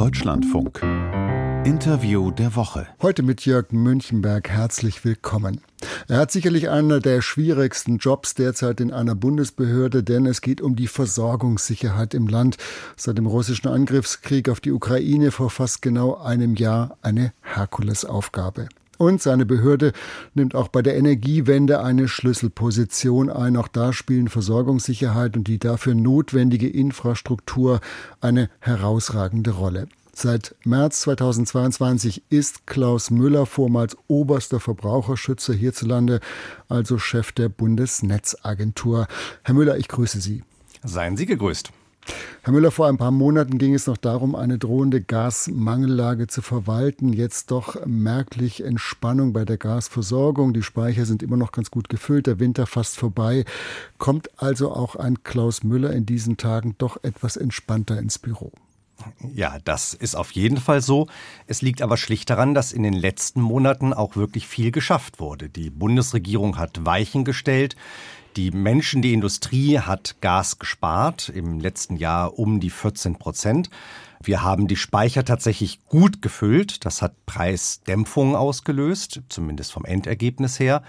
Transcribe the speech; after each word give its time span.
Deutschlandfunk. 0.00 0.82
Interview 1.64 2.30
der 2.30 2.56
Woche. 2.56 2.86
Heute 3.02 3.22
mit 3.22 3.44
Jörg 3.44 3.70
Münchenberg 3.70 4.48
herzlich 4.48 5.04
willkommen. 5.04 5.60
Er 6.08 6.18
hat 6.18 6.30
sicherlich 6.30 6.70
einer 6.70 7.00
der 7.00 7.20
schwierigsten 7.20 7.98
Jobs 7.98 8.34
derzeit 8.34 8.80
in 8.80 8.92
einer 8.92 9.14
Bundesbehörde, 9.14 10.02
denn 10.02 10.26
es 10.26 10.40
geht 10.40 10.60
um 10.60 10.74
die 10.74 10.86
Versorgungssicherheit 10.86 12.14
im 12.14 12.28
Land. 12.28 12.56
Seit 12.96 13.18
dem 13.18 13.26
russischen 13.26 13.68
Angriffskrieg 13.68 14.48
auf 14.48 14.60
die 14.60 14.72
Ukraine 14.72 15.32
vor 15.32 15.50
fast 15.50 15.82
genau 15.82 16.16
einem 16.16 16.54
Jahr 16.54 16.96
eine 17.02 17.32
Herkulesaufgabe. 17.42 18.68
Und 19.00 19.22
seine 19.22 19.46
Behörde 19.46 19.94
nimmt 20.34 20.54
auch 20.54 20.68
bei 20.68 20.82
der 20.82 20.94
Energiewende 20.94 21.80
eine 21.80 22.06
Schlüsselposition 22.06 23.30
ein. 23.30 23.56
Auch 23.56 23.68
da 23.68 23.94
spielen 23.94 24.28
Versorgungssicherheit 24.28 25.38
und 25.38 25.48
die 25.48 25.58
dafür 25.58 25.94
notwendige 25.94 26.68
Infrastruktur 26.68 27.80
eine 28.20 28.50
herausragende 28.58 29.52
Rolle. 29.52 29.88
Seit 30.12 30.54
März 30.66 31.00
2022 31.00 32.24
ist 32.28 32.66
Klaus 32.66 33.10
Müller 33.10 33.46
vormals 33.46 33.96
oberster 34.06 34.60
Verbraucherschützer 34.60 35.54
hierzulande, 35.54 36.20
also 36.68 36.98
Chef 36.98 37.32
der 37.32 37.48
Bundesnetzagentur. 37.48 39.06
Herr 39.44 39.54
Müller, 39.54 39.78
ich 39.78 39.88
grüße 39.88 40.20
Sie. 40.20 40.42
Seien 40.84 41.16
Sie 41.16 41.24
gegrüßt. 41.24 41.72
Herr 42.42 42.54
Müller, 42.54 42.70
vor 42.70 42.88
ein 42.88 42.96
paar 42.96 43.10
Monaten 43.10 43.58
ging 43.58 43.74
es 43.74 43.86
noch 43.86 43.98
darum, 43.98 44.34
eine 44.34 44.58
drohende 44.58 45.02
Gasmangellage 45.02 46.26
zu 46.26 46.40
verwalten. 46.40 47.12
Jetzt 47.12 47.50
doch 47.50 47.84
merklich 47.84 48.64
Entspannung 48.64 49.34
bei 49.34 49.44
der 49.44 49.58
Gasversorgung. 49.58 50.54
Die 50.54 50.62
Speicher 50.62 51.04
sind 51.04 51.22
immer 51.22 51.36
noch 51.36 51.52
ganz 51.52 51.70
gut 51.70 51.90
gefüllt, 51.90 52.26
der 52.26 52.40
Winter 52.40 52.66
fast 52.66 52.96
vorbei. 52.96 53.44
Kommt 53.98 54.40
also 54.40 54.72
auch 54.72 54.96
ein 54.96 55.22
Klaus 55.22 55.62
Müller 55.62 55.92
in 55.92 56.06
diesen 56.06 56.38
Tagen 56.38 56.76
doch 56.78 57.02
etwas 57.02 57.36
entspannter 57.36 57.98
ins 57.98 58.18
Büro? 58.18 58.52
Ja, 59.34 59.58
das 59.64 59.94
ist 59.94 60.14
auf 60.14 60.32
jeden 60.32 60.58
Fall 60.58 60.80
so. 60.80 61.08
Es 61.46 61.62
liegt 61.62 61.82
aber 61.82 61.96
schlicht 61.96 62.30
daran, 62.30 62.54
dass 62.54 62.72
in 62.72 62.82
den 62.82 62.92
letzten 62.94 63.40
Monaten 63.40 63.92
auch 63.92 64.16
wirklich 64.16 64.46
viel 64.46 64.70
geschafft 64.70 65.20
wurde. 65.20 65.48
Die 65.48 65.70
Bundesregierung 65.70 66.58
hat 66.58 66.84
Weichen 66.84 67.24
gestellt. 67.24 67.76
Die 68.36 68.52
Menschen, 68.52 69.02
die 69.02 69.12
Industrie 69.12 69.80
hat 69.80 70.16
Gas 70.20 70.60
gespart, 70.60 71.28
im 71.30 71.58
letzten 71.58 71.96
Jahr 71.96 72.38
um 72.38 72.60
die 72.60 72.70
14 72.70 73.16
Prozent. 73.16 73.70
Wir 74.22 74.44
haben 74.44 74.68
die 74.68 74.76
Speicher 74.76 75.24
tatsächlich 75.24 75.84
gut 75.86 76.22
gefüllt. 76.22 76.84
Das 76.84 77.02
hat 77.02 77.26
Preisdämpfungen 77.26 78.36
ausgelöst, 78.36 79.22
zumindest 79.28 79.72
vom 79.72 79.84
Endergebnis 79.84 80.60
her. 80.60 80.84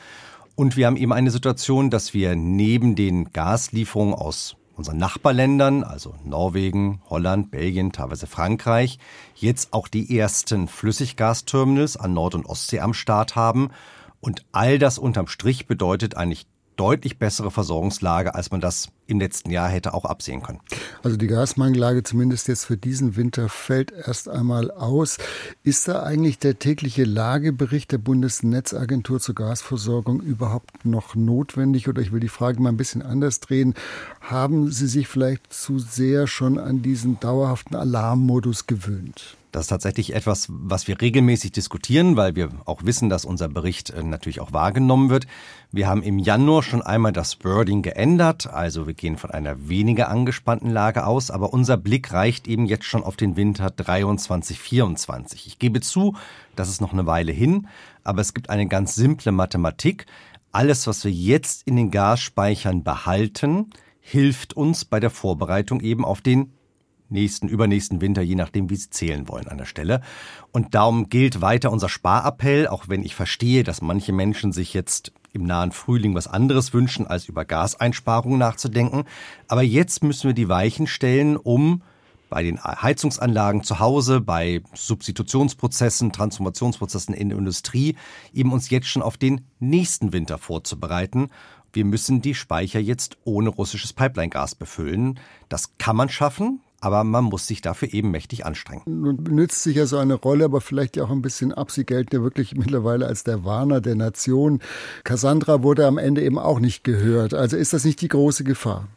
Und 0.56 0.78
wir 0.78 0.86
haben 0.86 0.98
eben 0.98 1.14
eine 1.14 1.32
Situation, 1.32 1.90
dass 1.90 2.14
wir 2.14 2.36
neben 2.36 2.96
den 2.96 3.34
Gaslieferungen 3.34 4.14
aus 4.14 4.56
unseren 4.76 4.98
Nachbarländern, 4.98 5.84
also 5.84 6.14
Norwegen, 6.24 7.02
Holland, 7.10 7.50
Belgien, 7.50 7.92
teilweise 7.92 8.28
Frankreich, 8.28 9.00
jetzt 9.36 9.74
auch 9.74 9.88
die 9.88 10.16
ersten 10.16 10.68
Flüssiggasterminals 10.68 11.98
an 11.98 12.14
Nord- 12.14 12.36
und 12.36 12.46
Ostsee 12.46 12.82
am 12.82 12.94
Start 12.94 13.36
haben. 13.36 13.72
Und 14.20 14.46
all 14.52 14.78
das 14.78 15.00
unterm 15.00 15.26
Strich 15.26 15.66
bedeutet 15.66 16.16
eigentlich 16.16 16.46
deutlich 16.82 17.20
bessere 17.20 17.52
Versorgungslage, 17.52 18.34
als 18.34 18.50
man 18.50 18.60
das 18.60 18.88
im 19.06 19.20
letzten 19.20 19.52
Jahr 19.52 19.70
hätte 19.70 19.94
auch 19.94 20.04
absehen 20.04 20.42
können. 20.42 20.62
Also 21.04 21.16
die 21.16 21.28
Gasmangellage 21.28 22.02
zumindest 22.02 22.48
jetzt 22.48 22.66
für 22.66 22.76
diesen 22.76 23.16
Winter 23.16 23.50
fällt 23.50 23.92
erst 23.92 24.28
einmal 24.28 24.72
aus. 24.72 25.20
Ist 25.62 25.88
da 25.88 26.02
eigentlich 26.02 26.40
der 26.40 26.58
tägliche 26.58 27.04
Lagebericht 27.04 27.92
der 27.92 28.00
Bundesnetzagentur 28.00 29.20
zur 29.20 29.36
Gasversorgung 29.36 30.22
überhaupt 30.22 30.84
noch 30.84 31.14
notwendig? 31.14 31.88
Oder 31.88 32.02
ich 32.02 32.12
will 32.12 32.20
die 32.20 32.30
Frage 32.30 32.60
mal 32.60 32.70
ein 32.70 32.78
bisschen 32.78 33.04
anders 33.04 33.42
drehen. 33.42 33.76
Haben 34.20 34.72
Sie 34.72 34.88
sich 34.88 35.08
vielleicht 35.08 35.54
zu 35.54 35.78
sehr 35.78 36.26
schon 36.26 36.58
an 36.58 36.82
diesen 36.82 37.20
dauerhaften 37.20 37.76
Alarmmodus 37.76 38.66
gewöhnt? 38.66 39.38
Das 39.52 39.64
ist 39.64 39.68
tatsächlich 39.68 40.16
etwas, 40.16 40.48
was 40.50 40.88
wir 40.88 41.02
regelmäßig 41.02 41.52
diskutieren, 41.52 42.16
weil 42.16 42.36
wir 42.36 42.50
auch 42.66 42.86
wissen, 42.86 43.10
dass 43.10 43.26
unser 43.26 43.50
Bericht 43.50 43.90
äh, 43.90 44.02
natürlich 44.02 44.40
auch 44.40 44.54
wahrgenommen 44.54 45.10
wird. 45.10 45.28
Wir 45.72 45.88
haben 45.88 46.04
im 46.04 46.20
Januar 46.20 46.64
schon 46.64 46.82
einmal 46.82 47.12
das 47.12 47.44
Wording 47.44 47.82
geändert, 47.82 48.48
also 48.48 48.88
wir 48.88 48.94
gehen 48.94 49.18
von 49.18 49.30
einer 49.32 49.68
weniger 49.68 50.08
angespannten 50.08 50.70
Lage 50.70 51.06
aus, 51.06 51.32
aber 51.32 51.52
unser 51.52 51.76
Blick 51.76 52.14
reicht 52.14 52.48
eben 52.48 52.66
jetzt 52.66 52.86
schon 52.86 53.04
auf 53.04 53.18
den 53.18 53.36
Winter 53.36 53.70
23, 53.70 54.58
24. 54.58 55.48
Ich 55.48 55.60
gebe 55.60 55.82
zu, 55.82 56.16
das 56.56 56.70
ist 56.70 56.80
noch 56.80 56.94
eine 56.94 57.06
Weile 57.06 57.34
hin, 57.34 57.68
aber 58.06 58.22
es 58.22 58.34
gibt 58.34 58.50
eine 58.50 58.68
ganz 58.68 58.96
simple 58.96 59.34
Mathematik. 59.34 60.06
Alles, 60.54 60.88
was 60.88 61.04
wir 61.04 61.12
jetzt 61.12 61.68
in 61.68 61.76
den 61.76 61.92
Gasspeichern 61.92 62.84
behalten, 62.84 63.72
hilft 64.00 64.54
uns 64.54 64.86
bei 64.86 65.00
der 65.00 65.10
Vorbereitung 65.10 65.82
eben 65.82 66.06
auf 66.06 66.22
den 66.22 66.54
nächsten, 67.12 67.48
übernächsten 67.48 68.02
Winter, 68.02 68.22
je 68.22 68.36
nachdem, 68.36 68.70
wie 68.70 68.76
Sie 68.76 68.90
zählen 68.90 69.28
wollen 69.28 69.48
an 69.48 69.58
der 69.58 69.66
Stelle. 69.66 70.02
Und 70.52 70.74
darum 70.74 71.10
gilt 71.10 71.42
weiter 71.42 71.72
unser 71.72 71.90
Sparappell, 71.90 72.68
auch 72.68 72.88
wenn 72.88 73.04
ich 73.04 73.16
verstehe, 73.16 73.64
dass 73.64 73.82
manche 73.82 74.14
Menschen 74.14 74.52
sich 74.52 74.74
jetzt 74.74 75.12
im 75.34 75.44
nahen 75.44 75.72
Frühling 75.72 76.16
was 76.16 76.28
anderes 76.28 76.74
wünschen, 76.74 77.08
als 77.08 77.28
über 77.28 77.46
Gaseinsparungen 77.46 78.40
nachzudenken. 78.40 79.06
Aber 79.48 79.62
jetzt 79.62 80.04
müssen 80.04 80.28
wir 80.28 80.34
die 80.34 80.50
Weichen 80.50 80.88
stellen, 80.88 81.38
um 81.38 81.82
bei 82.30 82.44
den 82.44 82.64
Heizungsanlagen 82.64 83.62
zu 83.62 83.80
Hause, 83.80 84.22
bei 84.22 84.62
Substitutionsprozessen, 84.74 86.14
Transformationsprozessen 86.14 87.14
in 87.14 87.30
der 87.30 87.38
Industrie, 87.38 87.98
eben 88.34 88.54
uns 88.54 88.70
jetzt 88.70 88.88
schon 88.88 89.02
auf 89.02 89.18
den 89.18 89.42
nächsten 89.60 90.14
Winter 90.14 90.38
vorzubereiten. 90.38 91.30
Wir 91.74 91.84
müssen 91.84 92.22
die 92.22 92.34
Speicher 92.34 92.80
jetzt 92.80 93.18
ohne 93.26 93.50
russisches 93.50 93.92
Pipeline-Gas 93.92 94.56
befüllen. 94.56 95.20
Das 95.50 95.78
kann 95.78 95.98
man 95.98 96.08
schaffen 96.08 96.62
aber 96.82 97.04
man 97.04 97.26
muss 97.26 97.46
sich 97.48 97.62
dafür 97.62 97.94
eben 97.94 98.10
mächtig 98.10 98.46
anstrengen. 98.46 98.82
Nun 98.86 99.24
nützt 99.30 99.62
sich 99.62 99.78
ja 99.78 99.86
so 99.86 100.00
eine 100.00 100.16
Rolle, 100.16 100.46
aber 100.46 100.62
vielleicht 100.62 100.98
ja 100.98 101.04
auch 101.04 101.12
ein 101.12 101.22
bisschen 101.22 101.54
ab. 101.54 101.70
Sie 101.70 101.86
gelten 101.86 102.16
ja 102.16 102.24
wirklich 102.24 102.56
mittlerweile 102.56 103.06
als 103.06 103.24
der 103.24 103.46
Warner 103.46 103.82
der 103.82 103.96
Nation. 103.96 104.60
Cassandra 105.04 105.62
wurde 105.62 105.86
am 105.86 106.00
Ende 106.00 106.24
eben 106.24 106.40
auch 106.40 106.60
nicht 106.60 106.84
gehört. 106.84 107.36
Also 107.36 107.56
ist 107.56 107.74
das 107.74 107.86
nicht 107.86 108.02
die 108.02 108.08
große 108.08 108.44
Gefahr? 108.44 108.88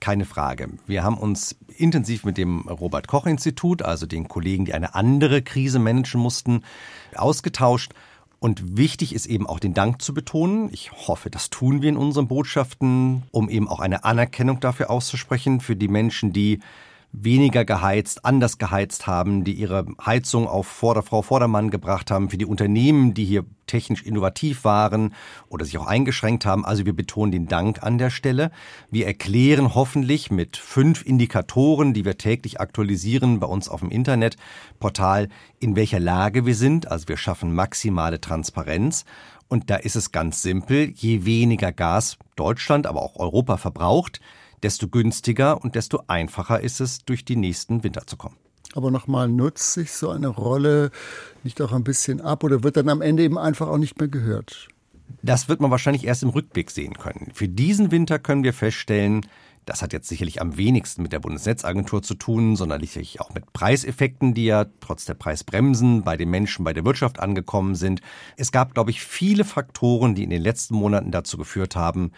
Keine 0.00 0.26
Frage. 0.26 0.68
Wir 0.86 1.02
haben 1.02 1.16
uns 1.16 1.56
intensiv 1.78 2.24
mit 2.24 2.36
dem 2.36 2.68
Robert 2.68 3.08
Koch 3.08 3.24
Institut, 3.24 3.80
also 3.80 4.04
den 4.04 4.28
Kollegen, 4.28 4.66
die 4.66 4.74
eine 4.74 4.94
andere 4.94 5.40
Krise 5.40 5.78
managen 5.78 6.20
mussten, 6.20 6.62
ausgetauscht. 7.14 7.94
Und 8.38 8.76
wichtig 8.76 9.14
ist 9.14 9.24
eben 9.24 9.46
auch 9.46 9.60
den 9.60 9.72
Dank 9.72 10.02
zu 10.02 10.12
betonen. 10.12 10.68
Ich 10.72 10.92
hoffe, 10.92 11.30
das 11.30 11.48
tun 11.48 11.80
wir 11.80 11.88
in 11.88 11.96
unseren 11.96 12.28
Botschaften, 12.28 13.22
um 13.30 13.48
eben 13.48 13.66
auch 13.66 13.80
eine 13.80 14.04
Anerkennung 14.04 14.60
dafür 14.60 14.90
auszusprechen 14.90 15.60
für 15.60 15.74
die 15.74 15.88
Menschen, 15.88 16.34
die 16.34 16.60
weniger 17.16 17.64
geheizt, 17.64 18.24
anders 18.24 18.58
geheizt 18.58 19.06
haben, 19.06 19.44
die 19.44 19.52
ihre 19.52 19.86
Heizung 20.04 20.48
auf 20.48 20.66
Vorderfrau 20.66 21.22
Vordermann 21.22 21.70
gebracht 21.70 22.10
haben, 22.10 22.28
für 22.28 22.38
die 22.38 22.44
Unternehmen, 22.44 23.14
die 23.14 23.24
hier 23.24 23.44
technisch 23.66 24.02
innovativ 24.02 24.64
waren 24.64 25.14
oder 25.48 25.64
sich 25.64 25.78
auch 25.78 25.86
eingeschränkt 25.86 26.44
haben. 26.44 26.64
Also 26.64 26.84
wir 26.84 26.92
betonen 26.92 27.32
den 27.32 27.46
Dank 27.46 27.82
an 27.82 27.98
der 27.98 28.10
Stelle. 28.10 28.50
Wir 28.90 29.06
erklären 29.06 29.74
hoffentlich 29.74 30.30
mit 30.30 30.56
fünf 30.56 31.06
Indikatoren, 31.06 31.94
die 31.94 32.04
wir 32.04 32.18
täglich 32.18 32.60
aktualisieren 32.60 33.40
bei 33.40 33.46
uns 33.46 33.68
auf 33.68 33.80
dem 33.80 33.90
Internetportal, 33.90 35.28
in 35.60 35.76
welcher 35.76 36.00
Lage 36.00 36.46
wir 36.46 36.54
sind. 36.54 36.90
Also 36.90 37.08
wir 37.08 37.16
schaffen 37.16 37.54
maximale 37.54 38.20
Transparenz. 38.20 39.04
Und 39.48 39.70
da 39.70 39.76
ist 39.76 39.94
es 39.94 40.10
ganz 40.10 40.42
simpel, 40.42 40.90
je 40.96 41.24
weniger 41.24 41.70
Gas 41.70 42.18
Deutschland, 42.34 42.86
aber 42.86 43.02
auch 43.02 43.16
Europa 43.16 43.56
verbraucht, 43.56 44.20
desto 44.64 44.88
günstiger 44.88 45.62
und 45.62 45.76
desto 45.76 46.02
einfacher 46.08 46.60
ist 46.60 46.80
es, 46.80 47.04
durch 47.04 47.24
die 47.24 47.36
nächsten 47.36 47.84
Winter 47.84 48.06
zu 48.06 48.16
kommen. 48.16 48.36
Aber 48.74 48.90
nochmal, 48.90 49.28
nutzt 49.28 49.74
sich 49.74 49.92
so 49.92 50.10
eine 50.10 50.26
Rolle 50.26 50.90
nicht 51.44 51.62
auch 51.62 51.72
ein 51.72 51.84
bisschen 51.84 52.20
ab 52.20 52.42
oder 52.42 52.64
wird 52.64 52.76
dann 52.76 52.88
am 52.88 53.02
Ende 53.02 53.22
eben 53.22 53.38
einfach 53.38 53.68
auch 53.68 53.78
nicht 53.78 54.00
mehr 54.00 54.08
gehört? 54.08 54.68
Das 55.22 55.48
wird 55.48 55.60
man 55.60 55.70
wahrscheinlich 55.70 56.04
erst 56.04 56.22
im 56.22 56.30
Rückblick 56.30 56.70
sehen 56.70 56.94
können. 56.94 57.30
Für 57.34 57.46
diesen 57.46 57.90
Winter 57.90 58.18
können 58.18 58.42
wir 58.42 58.52
feststellen, 58.52 59.26
das 59.66 59.80
hat 59.80 59.92
jetzt 59.92 60.08
sicherlich 60.08 60.40
am 60.40 60.56
wenigsten 60.56 61.02
mit 61.02 61.12
der 61.12 61.20
Bundesnetzagentur 61.20 62.02
zu 62.02 62.14
tun, 62.14 62.56
sondern 62.56 62.80
sicherlich 62.80 63.20
auch 63.20 63.32
mit 63.32 63.52
Preiseffekten, 63.52 64.34
die 64.34 64.46
ja 64.46 64.66
trotz 64.80 65.04
der 65.04 65.14
Preisbremsen 65.14 66.02
bei 66.02 66.16
den 66.16 66.30
Menschen, 66.30 66.64
bei 66.64 66.72
der 66.72 66.84
Wirtschaft 66.84 67.20
angekommen 67.20 67.74
sind. 67.74 68.00
Es 68.36 68.52
gab, 68.52 68.74
glaube 68.74 68.90
ich, 68.90 69.02
viele 69.02 69.44
Faktoren, 69.44 70.14
die 70.14 70.24
in 70.24 70.30
den 70.30 70.42
letzten 70.42 70.74
Monaten 70.74 71.10
dazu 71.10 71.38
geführt 71.38 71.76
haben, 71.76 72.12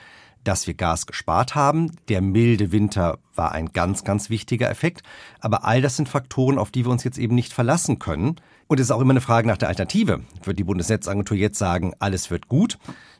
dass 0.46 0.66
wir 0.66 0.74
Gas 0.74 1.06
gespart 1.06 1.54
haben. 1.54 1.96
Der 2.08 2.20
milde 2.20 2.70
Winter 2.70 3.18
war 3.34 3.52
ein 3.52 3.72
ganz, 3.72 4.04
ganz 4.04 4.30
wichtiger 4.30 4.70
Effekt. 4.70 5.02
Aber 5.40 5.64
all 5.64 5.82
das 5.82 5.96
sind 5.96 6.08
Faktoren, 6.08 6.58
auf 6.58 6.70
die 6.70 6.84
wir 6.84 6.92
uns 6.92 7.04
jetzt 7.04 7.18
eben 7.18 7.34
nicht 7.34 7.52
verlassen 7.52 7.98
können. 7.98 8.36
Und 8.68 8.80
es 8.80 8.86
ist 8.86 8.90
auch 8.90 9.00
immer 9.00 9.12
eine 9.12 9.20
Frage 9.20 9.48
nach 9.48 9.56
der 9.56 9.68
Alternative. 9.68 10.20
Wird 10.44 10.58
die 10.58 10.64
Bundesnetzagentur 10.64 11.36
jetzt 11.36 11.58
sagen, 11.58 11.94
alles 11.98 12.30
wird 12.30 12.48
gut? 12.48 12.78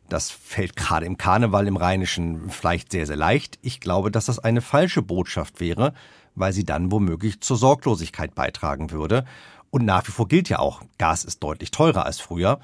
Das 0.08 0.30
fällt 0.30 0.76
gerade 0.76 1.06
im 1.06 1.16
Karneval 1.16 1.66
im 1.66 1.76
Rheinischen 1.76 2.48
vielleicht 2.50 2.92
sehr, 2.92 3.06
sehr 3.06 3.16
leicht. 3.16 3.58
Ich 3.62 3.80
glaube, 3.80 4.10
dass 4.10 4.26
das 4.26 4.38
eine 4.38 4.60
falsche 4.60 5.02
Botschaft 5.02 5.60
wäre, 5.60 5.94
weil 6.36 6.52
sie 6.52 6.64
dann 6.64 6.92
womöglich 6.92 7.40
zur 7.40 7.56
Sorglosigkeit 7.56 8.34
beitragen 8.34 8.92
würde. 8.92 9.24
Und 9.70 9.84
nach 9.84 10.06
wie 10.06 10.12
vor 10.12 10.28
gilt 10.28 10.48
ja 10.48 10.60
auch, 10.60 10.82
Gas 10.96 11.24
ist 11.24 11.42
deutlich 11.42 11.72
teurer 11.72 12.04
als 12.04 12.20
früher. 12.20 12.60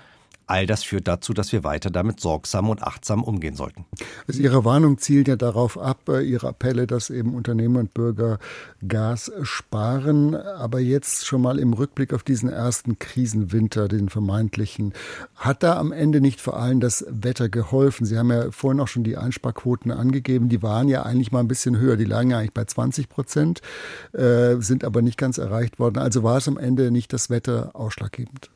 All 0.46 0.66
das 0.66 0.82
führt 0.82 1.08
dazu, 1.08 1.32
dass 1.32 1.52
wir 1.52 1.64
weiter 1.64 1.90
damit 1.90 2.20
sorgsam 2.20 2.68
und 2.68 2.82
achtsam 2.82 3.22
umgehen 3.22 3.54
sollten. 3.54 3.84
Also 4.26 4.40
Ihre 4.40 4.64
Warnung 4.64 4.98
zielt 4.98 5.28
ja 5.28 5.36
darauf 5.36 5.78
ab, 5.78 6.08
äh, 6.08 6.22
Ihre 6.22 6.48
Appelle, 6.48 6.86
dass 6.86 7.10
eben 7.10 7.34
Unternehmer 7.34 7.80
und 7.80 7.94
Bürger 7.94 8.38
Gas 8.86 9.30
sparen. 9.42 10.34
Aber 10.34 10.80
jetzt 10.80 11.26
schon 11.26 11.42
mal 11.42 11.58
im 11.58 11.72
Rückblick 11.72 12.12
auf 12.12 12.22
diesen 12.22 12.48
ersten 12.48 12.98
Krisenwinter, 12.98 13.88
den 13.88 14.08
vermeintlichen, 14.08 14.92
hat 15.36 15.62
da 15.62 15.78
am 15.78 15.92
Ende 15.92 16.20
nicht 16.20 16.40
vor 16.40 16.58
allem 16.58 16.80
das 16.80 17.04
Wetter 17.08 17.48
geholfen? 17.48 18.04
Sie 18.04 18.18
haben 18.18 18.30
ja 18.30 18.50
vorhin 18.50 18.80
auch 18.80 18.88
schon 18.88 19.04
die 19.04 19.16
Einsparquoten 19.16 19.90
angegeben. 19.90 20.48
Die 20.48 20.62
waren 20.62 20.88
ja 20.88 21.02
eigentlich 21.02 21.32
mal 21.32 21.40
ein 21.40 21.48
bisschen 21.48 21.78
höher. 21.78 21.96
Die 21.96 22.04
lagen 22.04 22.30
ja 22.30 22.38
eigentlich 22.38 22.54
bei 22.54 22.64
20 22.64 23.08
Prozent, 23.08 23.60
äh, 24.12 24.56
sind 24.56 24.84
aber 24.84 25.02
nicht 25.02 25.18
ganz 25.18 25.38
erreicht 25.38 25.78
worden. 25.78 25.98
Also 25.98 26.22
war 26.22 26.38
es 26.38 26.48
am 26.48 26.58
Ende 26.58 26.90
nicht 26.90 27.12
das 27.12 27.30
Wetter 27.30 27.70
ausschlaggebend? 27.74 28.50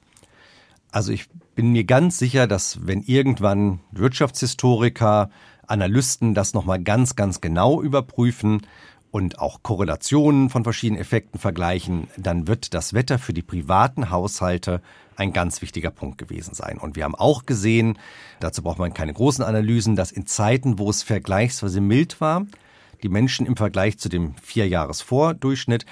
Also 0.90 1.12
ich 1.12 1.28
bin 1.56 1.72
mir 1.72 1.84
ganz 1.84 2.18
sicher, 2.18 2.46
dass 2.46 2.86
wenn 2.86 3.02
irgendwann 3.02 3.80
Wirtschaftshistoriker, 3.90 5.30
Analysten 5.66 6.34
das 6.34 6.54
nochmal 6.54 6.80
ganz, 6.80 7.16
ganz 7.16 7.40
genau 7.40 7.82
überprüfen 7.82 8.62
und 9.10 9.40
auch 9.40 9.62
Korrelationen 9.62 10.50
von 10.50 10.62
verschiedenen 10.62 11.00
Effekten 11.00 11.40
vergleichen, 11.40 12.08
dann 12.16 12.46
wird 12.46 12.74
das 12.74 12.92
Wetter 12.92 13.18
für 13.18 13.32
die 13.32 13.42
privaten 13.42 14.10
Haushalte 14.10 14.80
ein 15.16 15.32
ganz 15.32 15.62
wichtiger 15.62 15.90
Punkt 15.90 16.18
gewesen 16.18 16.54
sein. 16.54 16.78
Und 16.78 16.94
wir 16.94 17.04
haben 17.04 17.14
auch 17.14 17.46
gesehen, 17.46 17.98
dazu 18.38 18.62
braucht 18.62 18.78
man 18.78 18.94
keine 18.94 19.14
großen 19.14 19.42
Analysen, 19.42 19.96
dass 19.96 20.12
in 20.12 20.26
Zeiten, 20.26 20.78
wo 20.78 20.90
es 20.90 21.02
vergleichsweise 21.02 21.80
mild 21.80 22.20
war, 22.20 22.46
die 23.02 23.08
Menschen 23.08 23.46
im 23.46 23.56
Vergleich 23.56 23.98
zu 23.98 24.08
dem 24.10 24.34
Vierjahresvordurchschnitt 24.42 25.86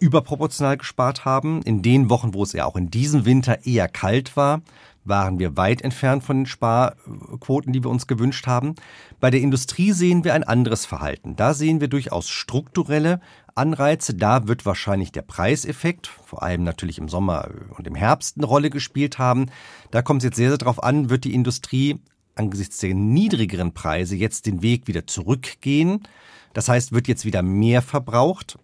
überproportional 0.00 0.76
gespart 0.76 1.24
haben. 1.24 1.62
In 1.62 1.82
den 1.82 2.10
Wochen, 2.10 2.34
wo 2.34 2.42
es 2.42 2.52
ja 2.52 2.64
auch 2.64 2.76
in 2.76 2.90
diesem 2.90 3.24
Winter 3.24 3.66
eher 3.66 3.88
kalt 3.88 4.36
war, 4.36 4.62
waren 5.04 5.38
wir 5.38 5.56
weit 5.56 5.82
entfernt 5.82 6.22
von 6.22 6.38
den 6.38 6.46
Sparquoten, 6.46 7.72
die 7.72 7.82
wir 7.82 7.90
uns 7.90 8.06
gewünscht 8.06 8.46
haben. 8.46 8.74
Bei 9.20 9.30
der 9.30 9.40
Industrie 9.40 9.92
sehen 9.92 10.24
wir 10.24 10.34
ein 10.34 10.44
anderes 10.44 10.86
Verhalten. 10.86 11.36
Da 11.36 11.54
sehen 11.54 11.80
wir 11.80 11.88
durchaus 11.88 12.28
strukturelle 12.28 13.20
Anreize. 13.54 14.14
Da 14.14 14.48
wird 14.48 14.66
wahrscheinlich 14.66 15.12
der 15.12 15.22
Preiseffekt, 15.22 16.06
vor 16.06 16.42
allem 16.42 16.62
natürlich 16.62 16.98
im 16.98 17.08
Sommer 17.08 17.48
und 17.76 17.86
im 17.86 17.94
Herbst, 17.94 18.36
eine 18.36 18.46
Rolle 18.46 18.70
gespielt 18.70 19.18
haben. 19.18 19.46
Da 19.90 20.02
kommt 20.02 20.22
es 20.22 20.24
jetzt 20.24 20.36
sehr, 20.36 20.48
sehr 20.48 20.58
darauf 20.58 20.82
an, 20.82 21.10
wird 21.10 21.24
die 21.24 21.34
Industrie 21.34 22.00
angesichts 22.34 22.78
der 22.78 22.94
niedrigeren 22.94 23.72
Preise 23.74 24.14
jetzt 24.16 24.46
den 24.46 24.62
Weg 24.62 24.86
wieder 24.86 25.06
zurückgehen. 25.06 26.02
Das 26.52 26.68
heißt, 26.68 26.92
wird 26.92 27.08
jetzt 27.08 27.24
wieder 27.24 27.42
mehr 27.42 27.82
verbraucht 27.82 28.58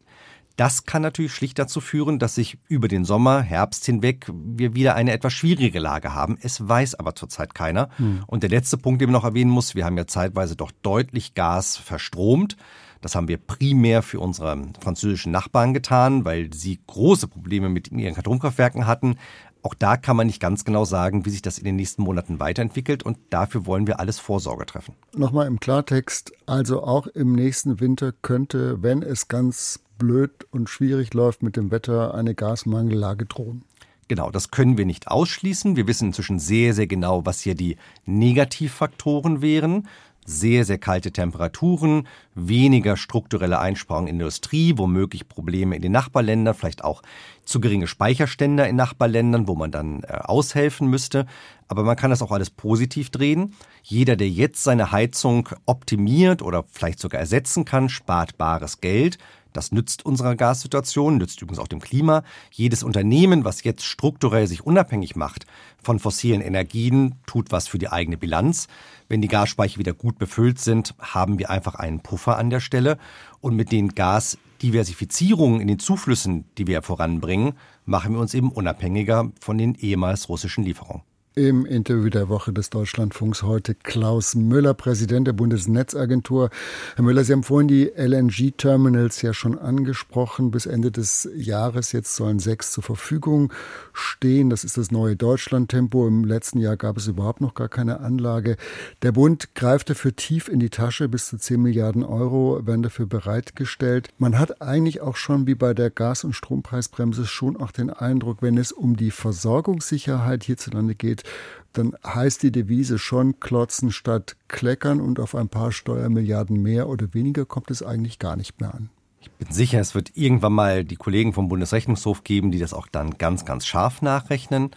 das 0.57 0.85
kann 0.85 1.03
natürlich 1.03 1.33
schlicht 1.33 1.59
dazu 1.59 1.81
führen, 1.81 2.19
dass 2.19 2.37
sich 2.37 2.59
über 2.69 2.89
den 2.89 3.05
Sommer, 3.05 3.43
Herbst 3.43 3.85
hinweg 3.87 4.27
wir 4.33 4.75
wieder 4.75 4.95
eine 4.95 5.13
etwas 5.13 5.33
schwierige 5.33 5.81
Lage 5.81 6.15
haben. 6.15 6.39
Es 6.41 6.67
weiß 6.67 6.95
aber 6.95 7.15
zurzeit 7.15 7.55
keiner. 7.55 7.89
Hm. 7.97 8.23
Und 8.27 8.43
der 8.43 8.51
letzte 8.51 8.79
Punkt, 8.79 9.01
den 9.01 9.11
man 9.11 9.21
noch 9.21 9.25
erwähnen 9.25 9.51
muss, 9.51 9.75
wir 9.75 9.85
haben 9.85 9.97
ja 9.97 10.07
zeitweise 10.07 10.55
doch 10.55 10.71
deutlich 10.83 11.35
Gas 11.35 11.77
verstromt. 11.77 12.57
Das 13.01 13.15
haben 13.15 13.29
wir 13.29 13.37
primär 13.37 14.03
für 14.03 14.21
unsere 14.21 14.57
französischen 14.81 15.31
Nachbarn 15.31 15.75
getan, 15.75 16.25
weil 16.25 16.53
sie 16.55 16.81
große 16.87 17.29
Probleme 17.29 17.69
mit 17.69 17.93
ihren 17.93 18.17
Atomkraftwerken 18.17 18.87
hatten. 18.87 19.17
Auch 19.65 19.75
da 19.75 19.97
kann 19.97 20.17
man 20.17 20.27
nicht 20.27 20.41
ganz 20.41 20.65
genau 20.65 20.85
sagen, 20.85 21.25
wie 21.25 21.31
sich 21.31 21.41
das 21.41 21.59
in 21.59 21.65
den 21.65 21.77
nächsten 21.77 22.03
Monaten 22.03 22.39
weiterentwickelt 22.39 23.03
und 23.03 23.19
dafür 23.31 23.65
wollen 23.65 23.87
wir 23.87 23.99
alles 23.99 24.19
Vorsorge 24.19 24.67
treffen. 24.67 24.95
Nochmal 25.17 25.47
im 25.47 25.59
Klartext, 25.59 26.33
also 26.45 26.83
auch 26.83 27.07
im 27.07 27.33
nächsten 27.33 27.81
Winter 27.81 28.13
könnte, 28.13 28.83
wenn 28.83 29.03
es 29.03 29.29
ganz 29.29 29.81
blöd 29.99 30.47
und 30.51 30.69
schwierig 30.69 31.15
läuft 31.15 31.43
mit 31.43 31.57
dem 31.57 31.71
Wetter, 31.71 32.15
eine 32.15 32.35
Gasmangellage 32.35 33.27
drohen. 33.27 33.65
Genau, 34.09 34.31
das 34.31 34.51
können 34.51 34.77
wir 34.77 34.85
nicht 34.85 35.09
ausschließen. 35.09 35.77
Wir 35.77 35.87
wissen 35.87 36.09
inzwischen 36.09 36.39
sehr, 36.39 36.75
sehr 36.75 36.87
genau, 36.87 37.25
was 37.25 37.41
hier 37.41 37.55
die 37.55 37.77
Negativfaktoren 38.05 39.41
wären 39.41 39.89
sehr, 40.25 40.65
sehr 40.65 40.79
kalte 40.79 41.13
Temperaturen, 41.13 42.09
weniger 42.35 42.97
strukturelle 42.97 43.59
Einsparungen 43.59 44.09
in 44.09 44.19
der 44.19 44.27
Industrie, 44.27 44.75
womöglich 44.77 45.29
Probleme 45.29 45.77
in 45.77 45.83
den 45.83 45.93
Nachbarländern, 45.93 46.55
vielleicht 46.55 46.83
auch 46.83 47.03
zu 47.45 47.61
geringe 47.61 47.87
Speicherstände 47.87 48.67
in 48.67 48.77
Nachbarländern, 48.77 49.47
wo 49.49 49.55
man 49.55 49.71
dann 49.71 50.03
äh, 50.03 50.13
aushelfen 50.13 50.89
müsste. 50.89 51.27
Aber 51.69 51.85
man 51.85 51.97
kann 51.97 52.11
das 52.11 52.23
auch 52.23 52.33
alles 52.33 52.51
positiv 52.51 53.11
drehen. 53.11 53.55
Jeder, 53.83 54.17
der 54.17 54.29
jetzt 54.29 54.65
seine 54.65 54.93
Heizung 54.93 55.49
optimiert 55.67 56.43
oder 56.43 56.65
vielleicht 56.71 57.01
sogar 57.01 57.21
ersetzen 57.21 57.65
kann, 57.65 57.89
spart 57.89 58.39
bares 58.39 58.81
Geld. 58.81 59.19
Das 59.55 59.71
nützt 59.71 60.05
unserer 60.05 60.35
Gassituation, 60.35 61.17
nützt 61.17 61.41
übrigens 61.41 61.61
auch 61.61 61.69
dem 61.69 61.81
Klima. 61.81 62.25
Jedes 62.51 62.83
Unternehmen, 62.83 63.45
was 63.45 63.63
jetzt 63.63 63.85
strukturell 63.85 64.49
sich 64.49 64.67
unabhängig 64.67 65.15
macht 65.15 65.47
von 65.81 66.01
fossilen 66.01 66.41
Energien, 66.41 67.15
tut 67.25 67.53
was 67.53 67.69
für 67.69 67.79
die 67.79 67.89
eigene 67.89 68.17
Bilanz. 68.17 68.67
Wenn 69.09 69.23
die 69.23 69.29
Gasspeicher 69.29 69.79
wieder 69.79 69.95
gut 69.95 70.19
befüllt 70.19 70.59
sind, 70.59 70.97
haben 70.99 71.39
wir 71.39 71.51
einfach 71.51 71.77
einen 71.77 72.01
Puffer 72.01 72.37
an 72.37 72.51
der 72.51 72.59
Stelle. 72.59 72.99
Und 73.41 73.55
mit 73.55 73.71
den 73.71 73.91
Gasdiversifizierungen 73.91 75.61
in 75.61 75.69
den 75.69 75.79
Zuflüssen, 75.79 76.47
die 76.59 76.67
wir 76.67 76.83
voranbringen, 76.83 77.53
machen 77.85 78.15
wir 78.15 78.21
uns 78.21 78.35
eben 78.35 78.51
unabhängiger 78.51 79.31
von 79.41 79.57
den 79.57 79.77
ehemals 79.77 80.29
russischen 80.29 80.65
Lieferungen. 80.65 81.03
Im 81.37 81.67
Interview 81.67 82.11
der 82.11 82.29
Woche 82.29 82.53
des 82.53 82.71
Deutschlandfunks 82.71 83.43
heute 83.43 83.75
Klaus 83.75 84.37
Müller, 84.37 84.73
Präsident 84.73 85.27
der 85.27 85.33
Bundesnetzagentur. 85.33 86.49
Herr 86.95 87.05
Müller, 87.05 87.25
Sie 87.25 87.33
haben 87.33 87.43
vorhin 87.43 87.67
die 87.67 87.91
LNG-Terminals 87.97 89.21
ja 89.21 89.35
schon 89.35 89.59
angesprochen. 89.59 90.53
Bis 90.53 90.67
Ende 90.67 90.93
des 90.93 91.29
Jahres 91.35 91.91
jetzt 91.91 92.15
sollen 92.15 92.39
sechs 92.39 92.71
zur 92.71 92.85
Verfügung 92.85 93.53
stehen. 93.93 94.49
Das 94.49 94.63
ist 94.63 94.79
das 94.79 94.93
neue 94.93 95.17
Deutschlandtempo. 95.17 96.07
Im 96.07 96.23
letzten 96.23 96.61
Jahr 96.61 96.77
gab 96.77 96.99
es 96.99 97.09
überhaupt 97.09 97.41
noch 97.41 97.55
gar 97.55 97.69
keine 97.69 97.99
Anlage. 97.99 98.57
Der 99.03 99.11
Bund 99.11 99.57
greift 99.57 99.91
dafür 99.91 100.15
tief 100.15 100.47
in 100.47 100.61
die 100.61 100.71
Tasche. 100.71 101.09
Bis 101.09 101.27
zu 101.27 101.37
10 101.37 101.61
Milliarden 101.61 102.05
Euro 102.05 102.65
werden 102.65 102.85
dafür 102.85 103.07
bereitgestellt. 103.07 104.09
Man 104.19 104.39
hat 104.39 104.63
eigentlich 104.63 105.01
auch 105.01 105.17
schon 105.17 105.49
wie 105.49 105.57
bei 105.57 105.75
der 105.75 105.91
Gas- 105.91 106.23
und 106.23 106.35
Strompreisbremse 106.35 107.27
schon 107.27 107.57
auch 107.57 107.73
den 107.73 107.91
Eindruck, 107.91 108.41
wenn 108.41 108.57
es 108.57 108.71
um 108.71 108.97
die 108.97 109.11
Versorgungssicherheit 109.11 110.45
hierzulande 110.45 110.95
geht, 110.95 111.24
dann 111.73 111.95
heißt 112.07 112.43
die 112.43 112.53
Devise 112.53 112.99
schon 112.99 113.41
klotzen 113.41 113.91
statt 113.91 114.37
kleckern 114.49 115.01
und 115.01 115.21
auf 115.21 115.35
ein 115.35 115.49
paar 115.49 115.73
Steuermilliarden 115.73 116.63
mehr 116.63 116.89
oder 116.89 117.13
weniger 117.15 117.45
kommt 117.45 117.71
es 117.71 117.83
eigentlich 117.83 118.19
gar 118.19 118.37
nicht 118.37 118.61
mehr 118.61 118.75
an. 118.75 118.91
Ich 119.21 119.31
bin 119.31 119.51
sicher, 119.51 119.81
es 119.81 119.95
wird 119.95 120.13
irgendwann 120.15 120.53
mal 120.53 120.85
die 120.85 120.97
Kollegen 120.97 121.33
vom 121.33 121.49
Bundesrechnungshof 121.49 122.25
geben, 122.25 122.51
die 122.51 122.59
das 122.59 122.75
auch 122.75 122.87
dann 122.87 123.19
ganz, 123.19 123.45
ganz 123.45 123.67
scharf 123.67 124.03
nachrechnen. 124.03 124.71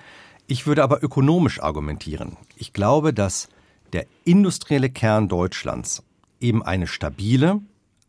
Ich 0.47 0.65
würde 0.65 0.83
aber 0.83 1.03
ökonomisch 1.03 1.61
argumentieren. 1.61 2.38
Ich 2.55 2.73
glaube, 2.73 3.13
dass 3.13 3.50
der 3.93 4.05
industrielle 4.23 4.89
Kern 4.89 5.27
Deutschlands 5.27 6.03
eben 6.39 6.63
eine 6.63 6.88
stabile, 6.88 7.61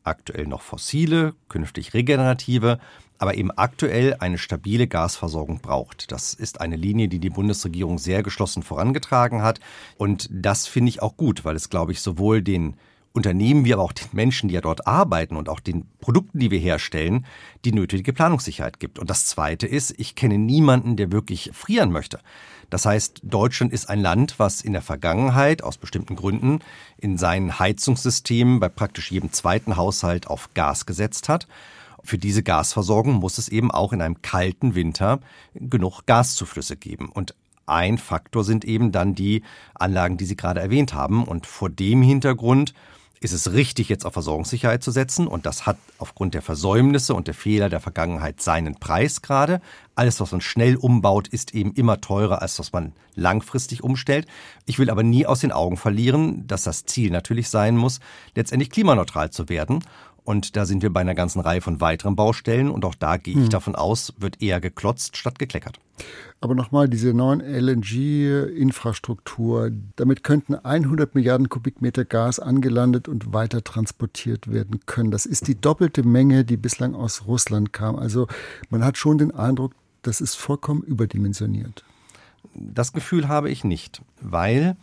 aktuell 0.08 0.46
noch 0.46 0.62
fossile, 0.62 1.34
künftig 1.48 1.94
regenerative 1.94 2.78
aber 3.18 3.36
eben 3.36 3.50
aktuell 3.50 4.16
eine 4.20 4.38
stabile 4.38 4.86
Gasversorgung 4.86 5.60
braucht. 5.60 6.10
Das 6.12 6.34
ist 6.34 6.60
eine 6.60 6.76
Linie, 6.76 7.08
die 7.08 7.18
die 7.18 7.30
Bundesregierung 7.30 7.98
sehr 7.98 8.22
geschlossen 8.22 8.62
vorangetragen 8.62 9.42
hat. 9.42 9.60
Und 9.96 10.28
das 10.32 10.66
finde 10.66 10.90
ich 10.90 11.02
auch 11.02 11.16
gut, 11.16 11.44
weil 11.44 11.56
es, 11.56 11.68
glaube 11.68 11.92
ich, 11.92 12.00
sowohl 12.00 12.42
den 12.42 12.76
Unternehmen 13.12 13.64
wie 13.64 13.72
aber 13.72 13.82
auch 13.82 13.92
den 13.92 14.08
Menschen, 14.12 14.48
die 14.48 14.54
ja 14.54 14.60
dort 14.60 14.86
arbeiten 14.86 15.36
und 15.36 15.48
auch 15.48 15.60
den 15.60 15.86
Produkten, 16.00 16.38
die 16.38 16.50
wir 16.50 16.58
herstellen, 16.58 17.26
die 17.64 17.72
nötige 17.72 18.12
Planungssicherheit 18.12 18.78
gibt. 18.78 18.98
Und 18.98 19.10
das 19.10 19.26
Zweite 19.26 19.66
ist, 19.66 19.94
ich 19.98 20.14
kenne 20.14 20.38
niemanden, 20.38 20.96
der 20.96 21.10
wirklich 21.10 21.50
frieren 21.52 21.90
möchte. 21.90 22.20
Das 22.70 22.84
heißt, 22.84 23.20
Deutschland 23.22 23.72
ist 23.72 23.88
ein 23.88 24.00
Land, 24.00 24.38
was 24.38 24.60
in 24.60 24.72
der 24.72 24.82
Vergangenheit 24.82 25.62
aus 25.62 25.78
bestimmten 25.78 26.16
Gründen 26.16 26.60
in 26.98 27.16
seinen 27.16 27.58
Heizungssystemen 27.58 28.60
bei 28.60 28.68
praktisch 28.68 29.10
jedem 29.10 29.32
zweiten 29.32 29.76
Haushalt 29.76 30.26
auf 30.26 30.52
Gas 30.54 30.84
gesetzt 30.84 31.28
hat. 31.28 31.48
Für 32.04 32.18
diese 32.18 32.42
Gasversorgung 32.42 33.14
muss 33.14 33.38
es 33.38 33.48
eben 33.48 33.70
auch 33.70 33.92
in 33.92 34.02
einem 34.02 34.22
kalten 34.22 34.74
Winter 34.74 35.20
genug 35.54 36.02
Gaszuflüsse 36.06 36.76
geben. 36.76 37.08
Und 37.08 37.34
ein 37.66 37.98
Faktor 37.98 38.44
sind 38.44 38.64
eben 38.64 38.92
dann 38.92 39.14
die 39.14 39.42
Anlagen, 39.74 40.16
die 40.16 40.24
Sie 40.24 40.36
gerade 40.36 40.60
erwähnt 40.60 40.94
haben. 40.94 41.24
Und 41.24 41.46
vor 41.46 41.70
dem 41.70 42.02
Hintergrund 42.02 42.74
ist 43.20 43.32
es 43.32 43.52
richtig, 43.52 43.88
jetzt 43.88 44.04
auf 44.06 44.12
Versorgungssicherheit 44.12 44.82
zu 44.82 44.90
setzen. 44.90 45.26
Und 45.26 45.46
das 45.46 45.66
hat 45.66 45.78
aufgrund 45.98 46.34
der 46.34 46.42
Versäumnisse 46.42 47.14
und 47.14 47.26
der 47.26 47.34
Fehler 47.34 47.68
der 47.68 47.80
Vergangenheit 47.80 48.40
seinen 48.40 48.76
Preis 48.76 49.22
gerade. 49.22 49.60
Alles, 49.94 50.20
was 50.20 50.32
man 50.32 50.40
schnell 50.40 50.76
umbaut, 50.76 51.28
ist 51.28 51.54
eben 51.54 51.72
immer 51.72 52.00
teurer, 52.00 52.42
als 52.42 52.58
was 52.58 52.72
man 52.72 52.92
langfristig 53.14 53.82
umstellt. 53.82 54.26
Ich 54.66 54.78
will 54.78 54.90
aber 54.90 55.02
nie 55.02 55.26
aus 55.26 55.40
den 55.40 55.52
Augen 55.52 55.76
verlieren, 55.76 56.46
dass 56.46 56.62
das 56.62 56.84
Ziel 56.84 57.10
natürlich 57.10 57.48
sein 57.48 57.76
muss, 57.76 58.00
letztendlich 58.34 58.70
klimaneutral 58.70 59.30
zu 59.30 59.48
werden. 59.48 59.84
Und 60.24 60.56
da 60.56 60.66
sind 60.66 60.82
wir 60.82 60.92
bei 60.92 61.00
einer 61.00 61.14
ganzen 61.14 61.40
Reihe 61.40 61.60
von 61.60 61.80
weiteren 61.80 62.16
Baustellen. 62.16 62.70
Und 62.70 62.84
auch 62.84 62.94
da 62.94 63.16
gehe 63.16 63.34
ich 63.34 63.44
hm. 63.44 63.48
davon 63.48 63.74
aus, 63.74 64.12
wird 64.18 64.42
eher 64.42 64.60
geklotzt 64.60 65.16
statt 65.16 65.38
gekleckert. 65.38 65.80
Aber 66.40 66.54
nochmal, 66.54 66.88
diese 66.88 67.12
neuen 67.14 67.40
LNG-Infrastruktur, 67.40 69.72
damit 69.96 70.22
könnten 70.22 70.54
100 70.54 71.12
Milliarden 71.14 71.48
Kubikmeter 71.48 72.04
Gas 72.04 72.38
angelandet 72.38 73.08
und 73.08 73.32
weiter 73.32 73.64
transportiert 73.64 74.52
werden 74.52 74.80
können. 74.86 75.10
Das 75.10 75.26
ist 75.26 75.48
die 75.48 75.60
doppelte 75.60 76.04
Menge, 76.04 76.44
die 76.44 76.56
bislang 76.56 76.94
aus 76.94 77.26
Russland 77.26 77.72
kam. 77.72 77.96
Also 77.96 78.28
man 78.70 78.84
hat 78.84 78.96
schon 78.98 79.18
den 79.18 79.34
Eindruck, 79.34 79.72
das 80.02 80.20
ist 80.20 80.36
vollkommen 80.36 80.82
überdimensioniert. 80.82 81.82
Das 82.54 82.92
Gefühl 82.92 83.26
habe 83.28 83.50
ich 83.50 83.64
nicht, 83.64 84.00
weil 84.20 84.76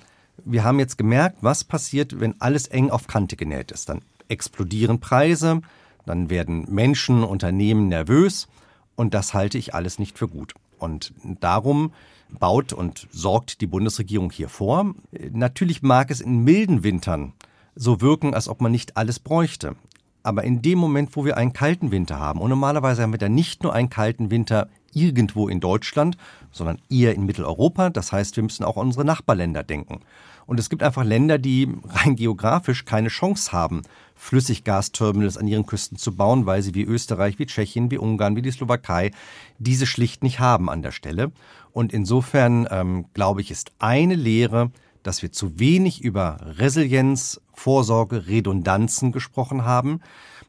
wir 0.44 0.66
haben 0.66 0.80
jetzt 0.80 0.98
gemerkt, 0.98 1.38
was 1.42 1.64
passiert, 1.64 2.20
wenn 2.20 2.42
alles 2.42 2.68
eng 2.68 2.90
auf 2.90 3.08
Kante 3.08 3.38
genäht 3.38 3.72
ist. 3.72 3.88
Dann 3.88 4.02
explodieren 4.28 5.00
Preise, 5.00 5.62
dann 6.06 6.30
werden 6.30 6.66
Menschen, 6.70 7.24
Unternehmen 7.24 7.88
nervös 7.88 8.48
und 8.96 9.14
das 9.14 9.34
halte 9.34 9.58
ich 9.58 9.74
alles 9.74 10.00
nicht 10.00 10.18
für 10.18 10.28
gut. 10.28 10.54
Und 10.78 11.14
darum 11.40 11.92
baut 12.30 12.74
und 12.74 13.08
sorgt 13.12 13.62
die 13.62 13.68
Bundesregierung 13.68 14.32
hier 14.32 14.50
vor. 14.50 14.94
Natürlich 15.32 15.82
mag 15.82 16.12
es 16.12 16.22
in 16.22 16.44
milden 16.44 16.84
Wintern 16.84 17.34
so 17.76 18.02
wirken, 18.02 18.34
als 18.34 18.48
ob 18.48 18.62
man 18.62 18.72
nicht 18.72 18.98
alles 18.98 19.20
bräuchte. 19.20 19.76
Aber 20.24 20.44
in 20.44 20.62
dem 20.62 20.80
Moment, 20.80 21.16
wo 21.16 21.24
wir 21.24 21.38
einen 21.38 21.54
kalten 21.54 21.92
Winter 21.92 22.20
haben, 22.20 22.40
und 22.40 22.50
normalerweise 22.50 23.04
haben 23.04 23.14
wir 23.14 23.20
dann 23.20 23.36
nicht 23.36 23.62
nur 23.62 23.74
einen 23.74 23.90
kalten 23.90 24.32
Winter 24.32 24.70
irgendwo 24.92 25.48
in 25.50 25.60
Deutschland, 25.60 26.18
sondern 26.52 26.80
eher 26.90 27.14
in 27.14 27.26
Mitteleuropa. 27.26 27.92
Das 27.92 28.12
heißt, 28.12 28.36
wir 28.36 28.44
müssen 28.44 28.64
auch 28.64 28.78
an 28.78 28.88
unsere 28.88 29.06
Nachbarländer 29.06 29.62
denken. 29.62 30.00
Und 30.48 30.60
es 30.60 30.70
gibt 30.70 30.84
einfach 30.84 31.04
Länder, 31.04 31.38
die 31.38 31.68
rein 31.84 32.16
geografisch 32.16 32.86
keine 32.86 33.10
Chance 33.10 33.52
haben, 33.52 33.82
Flüssiggasterminals 34.16 35.38
an 35.38 35.48
ihren 35.48 35.66
Küsten 35.66 35.98
zu 35.98 36.16
bauen, 36.16 36.46
weil 36.46 36.62
sie 36.62 36.74
wie 36.74 36.84
Österreich, 36.84 37.40
wie 37.40 37.46
Tschechien, 37.46 37.92
wie 37.92 37.98
Ungarn, 37.98 38.36
wie 38.36 38.42
die 38.42 38.52
Slowakei 38.52 39.12
diese 39.60 39.86
schlicht 39.86 40.24
nicht 40.24 40.40
haben 40.40 40.70
an 40.70 40.82
der 40.82 40.92
Stelle. 40.92 41.32
Und 41.72 41.94
insofern 41.94 42.68
ähm, 42.72 43.06
glaube 43.14 43.42
ich, 43.42 43.52
ist 43.52 43.72
eine 43.80 44.16
Lehre, 44.16 44.72
dass 45.04 45.22
wir 45.22 45.32
zu 45.32 45.60
wenig 45.60 46.02
über 46.02 46.38
Resilienz, 46.58 47.42
Vorsorge, 47.54 48.28
Redundanzen 48.28 49.12
gesprochen 49.12 49.64
haben. 49.64 50.02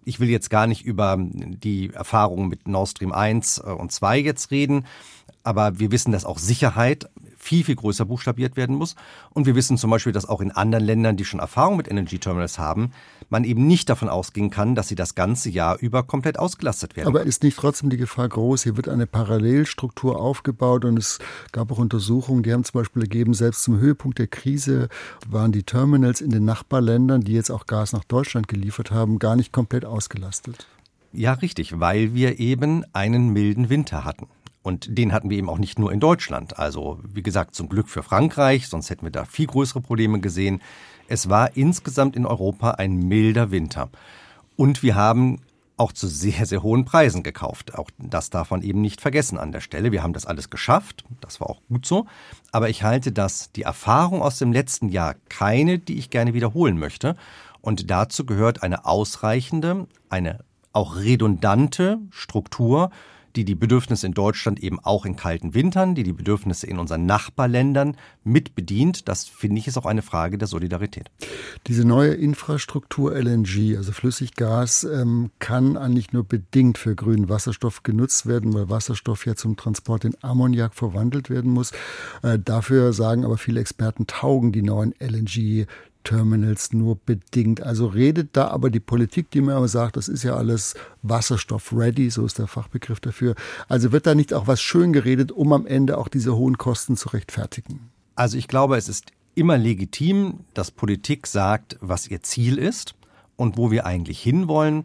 Ich 0.05 0.21
will 0.21 0.31
jetzt 0.31 0.51
gar 0.51 0.67
nicht 0.67 0.85
über 0.85 1.19
die 1.19 1.93
Erfahrungen 1.93 2.49
mit 2.49 2.67
Nord 2.69 2.89
Stream 2.89 3.13
1 3.13 3.59
äh, 3.59 3.71
und 3.71 3.93
2 3.93 4.19
jetzt 4.21 4.51
reden, 4.51 4.87
aber 5.43 5.79
wir 5.79 5.91
wissen, 5.91 6.13
dass 6.13 6.25
auch 6.25 6.39
Sicherheit 6.39 7.09
viel, 7.47 7.65
viel 7.65 7.77
größer 7.77 8.05
buchstabiert 8.05 8.57
werden 8.57 8.77
muss. 8.77 8.97
Und 9.31 9.47
wir 9.47 9.55
wissen 9.55 9.79
zum 9.79 9.91
Beispiel, 9.91 10.13
dass 10.13 10.29
auch 10.29 10.41
in 10.41 10.51
anderen 10.51 10.85
Ländern, 10.85 11.17
die 11.17 11.25
schon 11.25 11.41
Erfahrung 11.41 11.77
mit 11.77 11.89
Energy 11.89 12.19
Terminals 12.19 12.59
haben, 12.59 12.91
man 13.31 13.45
eben 13.45 13.67
nicht 13.67 13.89
davon 13.89 14.09
ausgehen 14.09 14.51
kann, 14.51 14.75
dass 14.75 14.89
sie 14.89 14.97
das 14.97 15.15
ganze 15.15 15.49
Jahr 15.49 15.79
über 15.79 16.03
komplett 16.03 16.39
ausgelastet 16.39 16.97
werden. 16.97 17.09
Aber 17.09 17.23
ist 17.23 17.43
nicht 17.43 17.57
trotzdem 17.57 17.89
die 17.89 17.97
Gefahr 17.97 18.29
groß, 18.29 18.65
hier 18.65 18.77
wird 18.77 18.89
eine 18.89 19.07
Parallelstruktur 19.07 20.21
aufgebaut 20.21 20.85
und 20.85 20.99
es 20.99 21.19
gab 21.53 21.71
auch 21.71 21.79
Untersuchungen, 21.79 22.43
die 22.43 22.53
haben 22.53 22.65
zum 22.65 22.81
Beispiel 22.81 23.03
ergeben, 23.03 23.33
selbst 23.33 23.63
zum 23.63 23.79
Höhepunkt 23.79 24.19
der 24.19 24.27
Krise 24.27 24.89
waren 25.29 25.53
die 25.53 25.63
Terminals 25.63 26.21
in 26.21 26.31
den 26.31 26.45
Nachbarländern, 26.45 27.23
die 27.23 27.33
jetzt 27.33 27.51
auch 27.51 27.67
Gas 27.67 27.93
nach 27.93 28.05
Deutschland 28.05 28.49
geliefert 28.49 28.91
haben, 28.91 29.19
gar 29.19 29.37
nicht 29.37 29.53
komplett 29.53 29.85
ausgelastet. 29.85 30.67
Ja, 31.13 31.33
richtig, 31.33 31.81
weil 31.81 32.15
wir 32.15 32.41
eben 32.41 32.85
einen 32.93 33.31
milden 33.33 33.71
Winter 33.71 34.05
hatten. 34.05 34.27
Und 34.67 34.99
den 34.99 35.13
hatten 35.13 35.31
wir 35.31 35.39
eben 35.39 35.49
auch 35.49 35.59
nicht 35.59 35.79
nur 35.79 35.93
in 35.93 36.01
Deutschland. 36.01 36.59
Also, 36.59 36.99
wie 37.15 37.23
gesagt, 37.23 37.55
zum 37.55 37.69
Glück 37.69 37.89
für 37.89 38.03
Frankreich, 38.03 38.67
sonst 38.67 38.91
hätten 38.91 39.07
wir 39.07 39.13
da 39.13 39.25
viel 39.25 39.47
größere 39.47 39.81
Probleme 39.81 40.19
gesehen. 40.19 40.61
Es 41.07 41.29
war 41.29 41.57
insgesamt 41.57 42.17
in 42.17 42.27
Europa 42.27 42.73
ein 42.73 42.97
milder 42.97 43.53
Winter. 43.53 43.91
Und 44.57 44.83
wir 44.83 44.97
haben 44.97 45.41
auch 45.77 45.93
zu 45.93 46.09
sehr, 46.09 46.47
sehr 46.47 46.65
hohen 46.65 46.85
Preisen 46.85 47.23
gekauft. 47.23 47.79
Auch 47.79 47.91
das 47.97 48.31
darf 48.31 48.51
man 48.51 48.63
eben 48.63 48.81
nicht 48.81 49.01
vergessen 49.01 49.39
an 49.39 49.53
der 49.53 49.61
Stelle. 49.61 49.93
Wir 49.93 50.03
haben 50.03 50.15
das 50.15 50.27
alles 50.27 50.51
geschafft. 50.51 51.05
Das 51.21 51.41
war 51.41 51.49
auch 51.49 51.61
gut 51.69 51.87
so. 51.87 52.07
Aber 52.51 52.69
ich 52.69 52.83
halte 52.83 53.13
das, 53.13 53.53
die 53.53 53.63
Erfahrung 53.63 54.21
aus 54.21 54.39
dem 54.39 54.53
letzten 54.53 54.89
Jahr, 54.89 55.15
keine, 55.29 55.79
die 55.79 55.97
ich 55.97 56.11
gerne 56.11 56.35
wiederholen 56.35 56.77
möchte. 56.77 57.15
Und 57.61 57.89
dazu 57.89 58.27
gehört 58.27 58.65
eine 58.65 58.85
ausreichende, 58.85 59.87
eine 60.09 60.41
auch 60.73 60.97
redundante 60.97 62.01
Struktur 62.11 62.91
die 63.37 63.45
die 63.45 63.55
Bedürfnisse 63.55 64.07
in 64.07 64.15
Deutschland 64.15 64.63
eben 64.63 64.81
auch 64.81 65.05
in 65.05 65.17
kalten 65.17 65.55
Wintern, 65.55 65.95
die 65.95 66.03
die 66.03 66.13
Bedürfnisse 66.13 66.67
in 66.67 66.79
unseren 66.79 67.07
Nachbarländern 67.07 67.97
mit 68.25 68.55
bedient. 68.55 69.09
Das 69.09 69.25
finde 69.25 69.59
ich 69.59 69.67
ist 69.67 69.77
auch 69.77 69.87
eine 69.87 70.03
Frage 70.03 70.39
der 70.39 70.49
Solidarität. 70.49 71.11
Diese 71.67 71.85
neue 71.85 72.15
Infrastruktur 72.15 73.15
LNG, 73.15 73.77
also 73.77 73.93
Flüssiggas, 73.93 74.85
ähm, 74.85 75.31
kann 75.39 75.77
eigentlich 75.77 76.13
nur 76.13 76.25
bedingt 76.25 76.79
für 76.79 76.95
grünen 76.95 77.29
Wasserstoff 77.29 77.83
genutzt 77.83 78.27
werden, 78.27 78.55
weil 78.55 78.71
Wasserstoff 78.71 79.27
ja 79.27 79.35
zum 79.35 79.57
Transport 79.57 80.05
in 80.05 80.17
Ammoniak 80.23 80.75
verwandelt 80.75 81.31
werden 81.31 81.53
muss. 81.53 81.73
Äh, 82.23 82.39
dafür 82.39 82.93
sagen 82.93 83.25
aber 83.25 83.37
viele 83.37 83.61
Experten, 83.61 84.07
taugen 84.07 84.53
die 84.53 84.63
neuen 84.63 84.95
LNG 84.99 85.67
Terminals 86.07 86.73
nur 86.73 86.97
bedingt. 87.05 87.61
Also 87.63 87.87
redet 87.89 88.37
da 88.37 88.49
aber 88.49 88.71
die 88.71 88.81
Politik, 88.81 89.31
die 89.33 89.41
mir 89.41 89.57
immer 89.57 89.67
sagt, 89.67 89.97
das 89.97 90.07
ist 90.07 90.23
ja 90.23 90.37
alles 90.37 90.75
Wasserstoff-ready, 91.03 92.11
so 92.11 92.25
ist 92.25 92.39
der 92.39 92.47
Fachbegriff 92.47 93.01
dafür. 93.01 93.35
Also 93.69 93.91
wird 93.91 94.07
da 94.07 94.15
nicht 94.15 94.33
auch 94.33 94.47
was 94.47 94.63
schön 94.63 94.93
geredet, 94.93 95.33
um 95.33 95.53
am 95.53 95.67
Ende 95.67 95.99
auch 95.99 96.07
diese 96.07 96.37
hohen 96.37 96.59
Kosten 96.59 96.97
zu 96.97 97.09
rechtfertigen? 97.09 97.91
Also 98.15 98.39
ich 98.39 98.47
glaube, 98.47 98.77
es 98.77 98.89
ist 98.89 99.11
immer 99.35 99.59
legitim, 99.59 100.45
dass 100.55 100.71
Politik 100.71 101.27
sagt, 101.27 101.77
was 101.81 102.07
ihr 102.07 102.23
Ziel 102.23 102.57
ist 102.57 102.95
und 103.35 103.57
wo 103.57 103.73
wir 103.73 103.85
eigentlich 103.85 104.21
hinwollen 104.23 104.85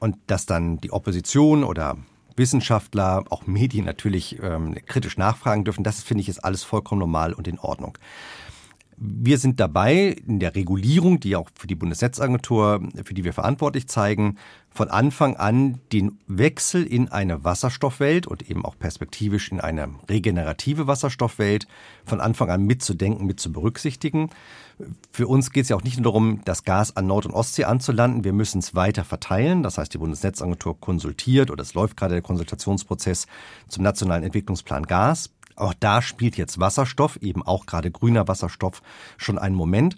und 0.00 0.16
dass 0.26 0.44
dann 0.44 0.80
die 0.80 0.90
Opposition 0.92 1.62
oder 1.62 1.96
Wissenschaftler, 2.34 3.24
auch 3.30 3.46
Medien 3.46 3.84
natürlich 3.84 4.38
ähm, 4.42 4.74
kritisch 4.86 5.18
nachfragen 5.18 5.64
dürfen. 5.64 5.84
Das 5.84 6.02
finde 6.02 6.22
ich 6.22 6.28
ist 6.28 6.44
alles 6.44 6.64
vollkommen 6.64 7.00
normal 7.00 7.32
und 7.32 7.46
in 7.46 7.58
Ordnung. 7.58 7.96
Wir 9.00 9.38
sind 9.38 9.60
dabei, 9.60 10.16
in 10.26 10.40
der 10.40 10.56
Regulierung, 10.56 11.20
die 11.20 11.36
auch 11.36 11.48
für 11.54 11.68
die 11.68 11.76
Bundesnetzagentur, 11.76 12.80
für 13.04 13.14
die 13.14 13.22
wir 13.22 13.32
verantwortlich 13.32 13.86
zeigen, 13.86 14.38
von 14.70 14.88
Anfang 14.88 15.36
an 15.36 15.80
den 15.92 16.18
Wechsel 16.26 16.84
in 16.84 17.08
eine 17.08 17.44
Wasserstoffwelt 17.44 18.26
und 18.26 18.50
eben 18.50 18.64
auch 18.64 18.76
perspektivisch 18.76 19.52
in 19.52 19.60
eine 19.60 19.88
regenerative 20.08 20.86
Wasserstoffwelt 20.86 21.68
von 22.04 22.20
Anfang 22.20 22.50
an 22.50 22.64
mitzudenken, 22.64 23.26
mit 23.26 23.38
zu 23.38 23.52
berücksichtigen. 23.52 24.30
Für 25.12 25.26
uns 25.26 25.52
geht 25.52 25.64
es 25.64 25.68
ja 25.68 25.76
auch 25.76 25.82
nicht 25.82 25.96
nur 25.96 26.04
darum, 26.04 26.40
das 26.44 26.64
Gas 26.64 26.96
an 26.96 27.06
Nord- 27.06 27.26
und 27.26 27.32
Ostsee 27.32 27.64
anzulanden. 27.64 28.24
Wir 28.24 28.32
müssen 28.32 28.58
es 28.58 28.74
weiter 28.74 29.04
verteilen. 29.04 29.62
Das 29.62 29.78
heißt, 29.78 29.94
die 29.94 29.98
Bundesnetzagentur 29.98 30.80
konsultiert 30.80 31.50
oder 31.50 31.62
es 31.62 31.74
läuft 31.74 31.96
gerade 31.96 32.14
der 32.14 32.22
Konsultationsprozess 32.22 33.26
zum 33.68 33.82
nationalen 33.82 34.24
Entwicklungsplan 34.24 34.84
Gas. 34.84 35.30
Auch 35.58 35.74
da 35.78 36.02
spielt 36.02 36.36
jetzt 36.36 36.60
Wasserstoff, 36.60 37.16
eben 37.16 37.42
auch 37.42 37.66
gerade 37.66 37.90
grüner 37.90 38.28
Wasserstoff, 38.28 38.82
schon 39.16 39.38
einen 39.38 39.56
Moment. 39.56 39.96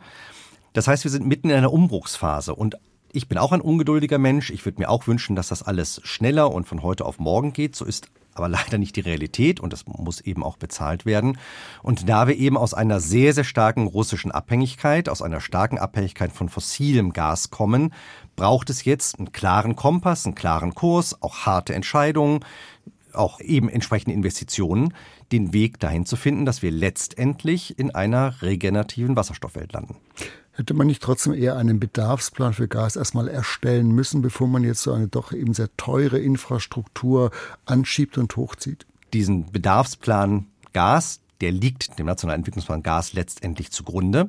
Das 0.72 0.88
heißt, 0.88 1.04
wir 1.04 1.10
sind 1.10 1.26
mitten 1.26 1.50
in 1.50 1.56
einer 1.56 1.72
Umbruchsphase 1.72 2.54
und 2.54 2.76
ich 3.12 3.28
bin 3.28 3.38
auch 3.38 3.52
ein 3.52 3.60
ungeduldiger 3.60 4.18
Mensch. 4.18 4.50
Ich 4.50 4.64
würde 4.64 4.80
mir 4.80 4.88
auch 4.88 5.06
wünschen, 5.06 5.34
dass 5.34 5.48
das 5.48 5.62
alles 5.62 6.00
schneller 6.04 6.52
und 6.52 6.68
von 6.68 6.82
heute 6.82 7.04
auf 7.04 7.18
morgen 7.18 7.52
geht. 7.52 7.74
So 7.74 7.84
ist 7.84 8.08
aber 8.34 8.48
leider 8.48 8.78
nicht 8.78 8.96
die 8.96 9.00
Realität 9.00 9.60
und 9.60 9.72
das 9.72 9.86
muss 9.86 10.20
eben 10.20 10.44
auch 10.44 10.56
bezahlt 10.56 11.06
werden. 11.06 11.38
Und 11.82 12.08
da 12.08 12.28
wir 12.28 12.36
eben 12.36 12.56
aus 12.56 12.72
einer 12.72 13.00
sehr, 13.00 13.34
sehr 13.34 13.44
starken 13.44 13.86
russischen 13.86 14.30
Abhängigkeit, 14.30 15.08
aus 15.08 15.22
einer 15.22 15.40
starken 15.40 15.78
Abhängigkeit 15.78 16.32
von 16.32 16.48
fossilem 16.48 17.12
Gas 17.12 17.50
kommen, 17.50 17.92
braucht 18.36 18.70
es 18.70 18.84
jetzt 18.84 19.18
einen 19.18 19.32
klaren 19.32 19.74
Kompass, 19.74 20.24
einen 20.24 20.36
klaren 20.36 20.74
Kurs, 20.74 21.20
auch 21.20 21.40
harte 21.46 21.74
Entscheidungen, 21.74 22.44
auch 23.14 23.40
eben 23.40 23.68
entsprechende 23.68 24.14
Investitionen, 24.14 24.94
den 25.32 25.52
Weg 25.52 25.78
dahin 25.78 26.06
zu 26.06 26.16
finden, 26.16 26.44
dass 26.44 26.62
wir 26.62 26.70
letztendlich 26.70 27.78
in 27.78 27.94
einer 27.94 28.42
regenerativen 28.42 29.16
Wasserstoffwelt 29.16 29.72
landen. 29.72 29.96
Hätte 30.52 30.74
man 30.74 30.88
nicht 30.88 31.02
trotzdem 31.02 31.32
eher 31.32 31.56
einen 31.56 31.80
Bedarfsplan 31.80 32.52
für 32.52 32.68
Gas 32.68 32.96
erstmal 32.96 33.28
erstellen 33.28 33.92
müssen, 33.92 34.20
bevor 34.20 34.48
man 34.48 34.64
jetzt 34.64 34.82
so 34.82 34.92
eine 34.92 35.08
doch 35.08 35.32
eben 35.32 35.54
sehr 35.54 35.74
teure 35.76 36.18
Infrastruktur 36.18 37.30
anschiebt 37.64 38.18
und 38.18 38.36
hochzieht? 38.36 38.86
Diesen 39.12 39.50
Bedarfsplan 39.50 40.46
Gas, 40.72 41.20
der 41.40 41.52
liegt 41.52 41.98
dem 41.98 42.06
Nationalen 42.06 42.40
Entwicklungsplan 42.40 42.82
Gas 42.82 43.12
letztendlich 43.12 43.70
zugrunde. 43.70 44.28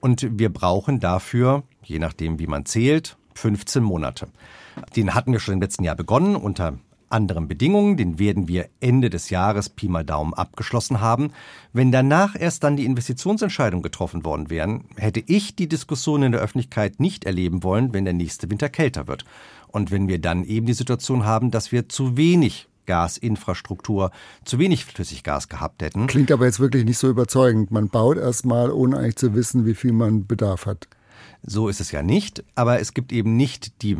Und 0.00 0.38
wir 0.38 0.52
brauchen 0.52 1.00
dafür, 1.00 1.62
je 1.82 1.98
nachdem 1.98 2.38
wie 2.38 2.46
man 2.46 2.66
zählt, 2.66 3.16
15 3.34 3.82
Monate. 3.82 4.28
Den 4.96 5.14
hatten 5.14 5.32
wir 5.32 5.40
schon 5.40 5.54
im 5.54 5.62
letzten 5.62 5.84
Jahr 5.84 5.96
begonnen 5.96 6.36
unter 6.36 6.78
anderen 7.10 7.48
Bedingungen, 7.48 7.96
den 7.96 8.18
werden 8.18 8.48
wir 8.48 8.68
Ende 8.80 9.10
des 9.10 9.30
Jahres 9.30 9.68
Pi 9.68 9.88
mal 9.88 10.04
Daumen 10.04 10.34
abgeschlossen 10.34 11.00
haben. 11.00 11.32
Wenn 11.72 11.92
danach 11.92 12.34
erst 12.38 12.64
dann 12.64 12.76
die 12.76 12.84
Investitionsentscheidungen 12.84 13.82
getroffen 13.82 14.24
worden 14.24 14.50
wären, 14.50 14.84
hätte 14.96 15.22
ich 15.26 15.56
die 15.56 15.68
Diskussion 15.68 16.22
in 16.22 16.32
der 16.32 16.40
Öffentlichkeit 16.40 17.00
nicht 17.00 17.24
erleben 17.24 17.62
wollen, 17.62 17.92
wenn 17.92 18.04
der 18.04 18.14
nächste 18.14 18.50
Winter 18.50 18.68
kälter 18.68 19.06
wird. 19.06 19.24
Und 19.68 19.90
wenn 19.90 20.08
wir 20.08 20.20
dann 20.20 20.44
eben 20.44 20.66
die 20.66 20.72
Situation 20.72 21.24
haben, 21.24 21.50
dass 21.50 21.72
wir 21.72 21.88
zu 21.88 22.16
wenig 22.16 22.68
Gasinfrastruktur, 22.86 24.10
zu 24.44 24.58
wenig 24.58 24.84
Flüssiggas 24.84 25.48
gehabt 25.48 25.82
hätten. 25.82 26.08
Klingt 26.08 26.32
aber 26.32 26.46
jetzt 26.46 26.58
wirklich 26.58 26.84
nicht 26.84 26.98
so 26.98 27.08
überzeugend. 27.08 27.70
Man 27.70 27.88
baut 27.88 28.16
erstmal, 28.16 28.72
ohne 28.72 28.98
eigentlich 28.98 29.16
zu 29.16 29.34
wissen, 29.34 29.64
wie 29.64 29.74
viel 29.74 29.92
man 29.92 30.26
Bedarf 30.26 30.66
hat. 30.66 30.88
So 31.42 31.68
ist 31.68 31.80
es 31.80 31.92
ja 31.92 32.02
nicht, 32.02 32.42
aber 32.54 32.80
es 32.80 32.92
gibt 32.92 33.12
eben 33.12 33.36
nicht 33.36 33.82
die 33.82 33.96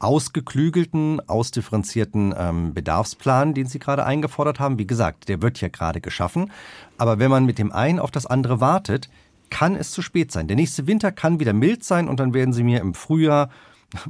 ausgeklügelten, 0.00 1.20
ausdifferenzierten 1.28 2.34
ähm, 2.36 2.74
Bedarfsplan, 2.74 3.54
den 3.54 3.66
Sie 3.66 3.78
gerade 3.78 4.04
eingefordert 4.04 4.58
haben. 4.58 4.78
Wie 4.78 4.86
gesagt, 4.86 5.28
der 5.28 5.42
wird 5.42 5.60
ja 5.60 5.68
gerade 5.68 6.00
geschaffen. 6.00 6.50
Aber 6.98 7.18
wenn 7.18 7.30
man 7.30 7.46
mit 7.46 7.58
dem 7.58 7.70
einen 7.70 8.00
auf 8.00 8.10
das 8.10 8.26
andere 8.26 8.60
wartet, 8.60 9.08
kann 9.50 9.76
es 9.76 9.90
zu 9.92 10.02
spät 10.02 10.32
sein. 10.32 10.48
Der 10.48 10.56
nächste 10.56 10.86
Winter 10.86 11.12
kann 11.12 11.38
wieder 11.38 11.52
mild 11.52 11.84
sein 11.84 12.08
und 12.08 12.18
dann 12.18 12.34
werden 12.34 12.54
Sie 12.54 12.62
mir 12.62 12.80
im 12.80 12.94
Frühjahr 12.94 13.50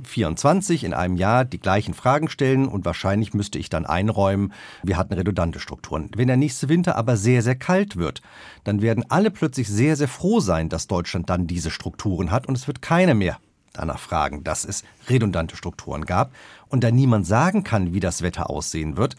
24 0.05 0.85
in 0.85 0.95
einem 0.95 1.17
Jahr 1.17 1.45
die 1.45 1.59
gleichen 1.59 1.95
Fragen 1.95 2.29
stellen 2.29 2.69
und 2.69 2.85
wahrscheinlich 2.85 3.33
müsste 3.33 3.59
ich 3.59 3.71
dann 3.71 3.87
einräumen, 3.87 4.53
wir 4.83 4.99
hatten 4.99 5.15
redundante 5.15 5.59
Strukturen. 5.59 6.11
Wenn 6.15 6.29
der 6.29 6.37
nächste 6.37 6.69
Winter 6.69 6.97
aber 6.97 7.17
sehr, 7.17 7.43
sehr 7.43 7.57
kalt 7.57 7.97
wird, 7.97 8.21
dann 8.63 8.83
werden 8.83 9.07
alle 9.09 9.31
plötzlich 9.31 9.69
sehr, 9.69 9.97
sehr 9.97 10.09
froh 10.09 10.41
sein, 10.41 10.69
dass 10.69 10.87
Deutschland 10.87 11.31
dann 11.31 11.47
diese 11.47 11.71
Strukturen 11.71 12.31
hat 12.31 12.47
und 12.47 12.57
es 12.57 12.67
wird 12.67 12.83
keiner 12.83 13.15
mehr 13.15 13.39
danach 13.73 13.99
fragen, 13.99 14.45
dass 14.45 14.65
es 14.65 14.85
redundante 15.09 15.57
Strukturen 15.57 16.05
gab. 16.05 16.33
Und 16.69 16.85
da 16.85 16.91
niemand 16.91 17.27
sagen 17.27 17.65
kann, 17.65 17.93
wie 17.95 18.01
das 18.01 18.23
Wetter 18.23 18.51
aussehen 18.51 18.97
wird, 18.97 19.17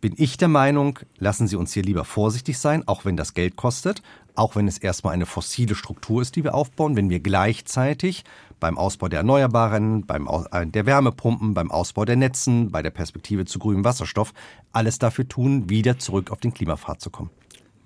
bin 0.00 0.14
ich 0.16 0.36
der 0.36 0.48
Meinung, 0.48 0.98
lassen 1.18 1.48
Sie 1.48 1.56
uns 1.56 1.72
hier 1.72 1.82
lieber 1.82 2.04
vorsichtig 2.04 2.58
sein, 2.58 2.86
auch 2.86 3.04
wenn 3.04 3.16
das 3.16 3.34
Geld 3.34 3.56
kostet, 3.56 4.02
auch 4.34 4.54
wenn 4.54 4.68
es 4.68 4.78
erstmal 4.78 5.14
eine 5.14 5.26
fossile 5.26 5.74
Struktur 5.74 6.22
ist, 6.22 6.36
die 6.36 6.44
wir 6.44 6.54
aufbauen, 6.54 6.96
wenn 6.96 7.10
wir 7.10 7.20
gleichzeitig 7.20 8.24
beim 8.60 8.78
Ausbau 8.78 9.08
der 9.08 9.20
Erneuerbaren, 9.20 10.06
beim 10.06 10.28
Aus 10.28 10.46
äh, 10.52 10.66
der 10.66 10.86
Wärmepumpen, 10.86 11.54
beim 11.54 11.70
Ausbau 11.70 12.04
der 12.04 12.16
Netzen, 12.16 12.70
bei 12.70 12.82
der 12.82 12.90
Perspektive 12.90 13.46
zu 13.46 13.58
grünem 13.58 13.84
Wasserstoff 13.84 14.32
alles 14.72 14.98
dafür 14.98 15.28
tun, 15.28 15.68
wieder 15.70 15.98
zurück 15.98 16.30
auf 16.30 16.40
den 16.40 16.52
Klimapfad 16.54 17.00
zu 17.00 17.10
kommen. 17.10 17.30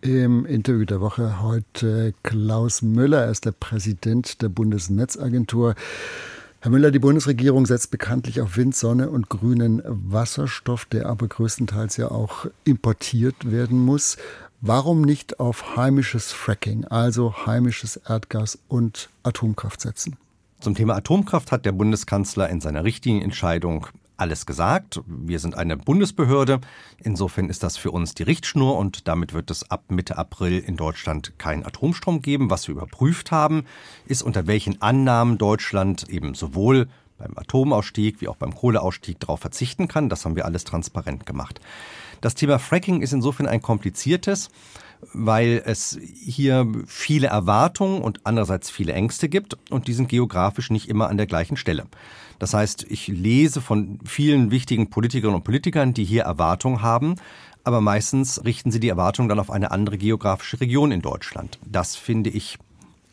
Im 0.02 0.46
Interview 0.46 0.86
der 0.86 1.02
Woche 1.02 1.42
heute 1.42 2.14
Klaus 2.22 2.80
Müller, 2.80 3.24
er 3.24 3.30
ist 3.30 3.44
der 3.44 3.52
Präsident 3.52 4.40
der 4.40 4.48
Bundesnetzagentur. 4.48 5.74
Herr 6.60 6.70
Müller, 6.70 6.90
die 6.90 6.98
Bundesregierung 6.98 7.66
setzt 7.66 7.90
bekanntlich 7.90 8.40
auf 8.40 8.56
Wind, 8.56 8.74
Sonne 8.74 9.10
und 9.10 9.28
grünen 9.28 9.82
Wasserstoff, 9.84 10.86
der 10.86 11.04
aber 11.04 11.28
größtenteils 11.28 11.98
ja 11.98 12.10
auch 12.10 12.46
importiert 12.64 13.50
werden 13.50 13.78
muss. 13.78 14.16
Warum 14.62 15.02
nicht 15.02 15.38
auf 15.38 15.76
heimisches 15.76 16.32
Fracking, 16.32 16.86
also 16.86 17.44
heimisches 17.44 17.96
Erdgas 17.96 18.58
und 18.68 19.10
Atomkraft 19.22 19.82
setzen? 19.82 20.16
Zum 20.60 20.74
Thema 20.74 20.96
Atomkraft 20.96 21.52
hat 21.52 21.66
der 21.66 21.72
Bundeskanzler 21.72 22.48
in 22.48 22.62
seiner 22.62 22.84
Richtlinienentscheidung 22.84 23.88
alles 24.20 24.46
gesagt. 24.46 25.00
Wir 25.06 25.38
sind 25.38 25.56
eine 25.56 25.76
Bundesbehörde. 25.76 26.60
Insofern 27.02 27.48
ist 27.48 27.62
das 27.62 27.76
für 27.76 27.90
uns 27.90 28.14
die 28.14 28.22
Richtschnur 28.22 28.76
und 28.76 29.08
damit 29.08 29.32
wird 29.32 29.50
es 29.50 29.70
ab 29.70 29.84
Mitte 29.88 30.18
April 30.18 30.58
in 30.58 30.76
Deutschland 30.76 31.38
keinen 31.38 31.64
Atomstrom 31.64 32.22
geben. 32.22 32.50
Was 32.50 32.68
wir 32.68 32.74
überprüft 32.74 33.30
haben, 33.30 33.64
ist 34.06 34.22
unter 34.22 34.46
welchen 34.46 34.80
Annahmen 34.82 35.38
Deutschland 35.38 36.08
eben 36.08 36.34
sowohl 36.34 36.88
beim 37.18 37.36
Atomausstieg 37.36 38.20
wie 38.20 38.28
auch 38.28 38.36
beim 38.36 38.54
Kohleausstieg 38.54 39.20
darauf 39.20 39.40
verzichten 39.40 39.88
kann. 39.88 40.08
Das 40.08 40.24
haben 40.24 40.36
wir 40.36 40.44
alles 40.44 40.64
transparent 40.64 41.26
gemacht. 41.26 41.60
Das 42.20 42.34
Thema 42.34 42.58
Fracking 42.58 43.02
ist 43.02 43.12
insofern 43.12 43.46
ein 43.46 43.62
kompliziertes 43.62 44.50
weil 45.12 45.62
es 45.64 45.98
hier 46.02 46.66
viele 46.86 47.28
Erwartungen 47.28 48.02
und 48.02 48.20
andererseits 48.24 48.70
viele 48.70 48.92
Ängste 48.92 49.28
gibt 49.28 49.56
und 49.70 49.88
die 49.88 49.92
sind 49.92 50.08
geografisch 50.08 50.70
nicht 50.70 50.88
immer 50.88 51.08
an 51.08 51.16
der 51.16 51.26
gleichen 51.26 51.56
Stelle. 51.56 51.86
Das 52.38 52.54
heißt, 52.54 52.86
ich 52.88 53.08
lese 53.08 53.60
von 53.60 53.98
vielen 54.04 54.50
wichtigen 54.50 54.90
Politikerinnen 54.90 55.36
und 55.36 55.44
Politikern, 55.44 55.92
die 55.94 56.04
hier 56.04 56.22
Erwartungen 56.22 56.82
haben, 56.82 57.16
aber 57.64 57.80
meistens 57.80 58.44
richten 58.44 58.70
sie 58.70 58.80
die 58.80 58.88
Erwartungen 58.88 59.28
dann 59.28 59.38
auf 59.38 59.50
eine 59.50 59.70
andere 59.70 59.98
geografische 59.98 60.60
Region 60.60 60.92
in 60.92 61.02
Deutschland. 61.02 61.58
Das 61.66 61.96
finde 61.96 62.30
ich 62.30 62.58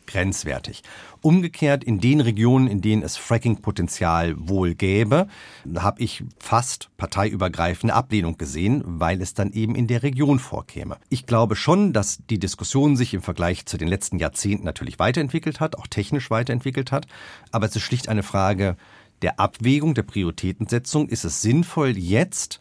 grenzwertig. 0.08 0.82
Umgekehrt 1.20 1.84
in 1.84 2.00
den 2.00 2.20
Regionen, 2.20 2.66
in 2.66 2.80
denen 2.80 3.02
es 3.02 3.16
Fracking-Potenzial 3.16 4.34
wohl 4.36 4.74
gäbe, 4.74 5.28
habe 5.76 6.02
ich 6.02 6.24
fast 6.40 6.90
parteiübergreifende 6.96 7.94
Ablehnung 7.94 8.36
gesehen, 8.36 8.82
weil 8.84 9.22
es 9.22 9.34
dann 9.34 9.52
eben 9.52 9.76
in 9.76 9.86
der 9.86 10.02
Region 10.02 10.40
vorkäme. 10.40 10.96
Ich 11.08 11.26
glaube 11.26 11.54
schon, 11.54 11.92
dass 11.92 12.18
die 12.28 12.40
Diskussion 12.40 12.96
sich 12.96 13.14
im 13.14 13.22
Vergleich 13.22 13.66
zu 13.66 13.78
den 13.78 13.88
letzten 13.88 14.18
Jahrzehnten 14.18 14.64
natürlich 14.64 14.98
weiterentwickelt 14.98 15.60
hat, 15.60 15.76
auch 15.76 15.86
technisch 15.86 16.30
weiterentwickelt 16.30 16.90
hat, 16.90 17.06
aber 17.52 17.66
es 17.66 17.76
ist 17.76 17.82
schlicht 17.82 18.08
eine 18.08 18.24
Frage 18.24 18.76
der 19.22 19.38
Abwägung, 19.40 19.94
der 19.94 20.02
Prioritätensetzung. 20.02 21.08
Ist 21.08 21.24
es 21.24 21.42
sinnvoll, 21.42 21.96
jetzt 21.96 22.60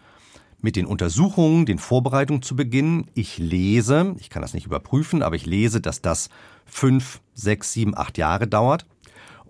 mit 0.61 0.75
den 0.75 0.85
Untersuchungen, 0.85 1.65
den 1.65 1.79
Vorbereitungen 1.79 2.41
zu 2.41 2.55
beginnen. 2.55 3.07
Ich 3.13 3.37
lese, 3.37 4.15
ich 4.19 4.29
kann 4.29 4.41
das 4.41 4.53
nicht 4.53 4.65
überprüfen, 4.65 5.21
aber 5.21 5.35
ich 5.35 5.45
lese, 5.45 5.81
dass 5.81 6.01
das 6.01 6.29
fünf, 6.67 7.21
sechs, 7.33 7.73
sieben, 7.73 7.97
acht 7.97 8.17
Jahre 8.17 8.47
dauert. 8.47 8.85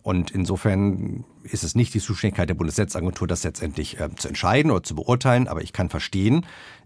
Und 0.03 0.31
insofern 0.31 1.25
ist 1.43 1.63
es 1.63 1.75
nicht 1.75 1.93
die 1.93 1.99
Zuständigkeit 1.99 2.47
der 2.47 2.55
Bundesnetzagentur, 2.55 3.27
das 3.27 3.43
letztendlich 3.43 3.99
äh, 3.99 4.09
zu 4.15 4.29
entscheiden 4.29 4.71
oder 4.71 4.83
zu 4.83 4.95
beurteilen. 4.95 5.47
Aber 5.47 5.61
ich 5.61 5.73
kann 5.73 5.89
verstehen, 5.89 6.45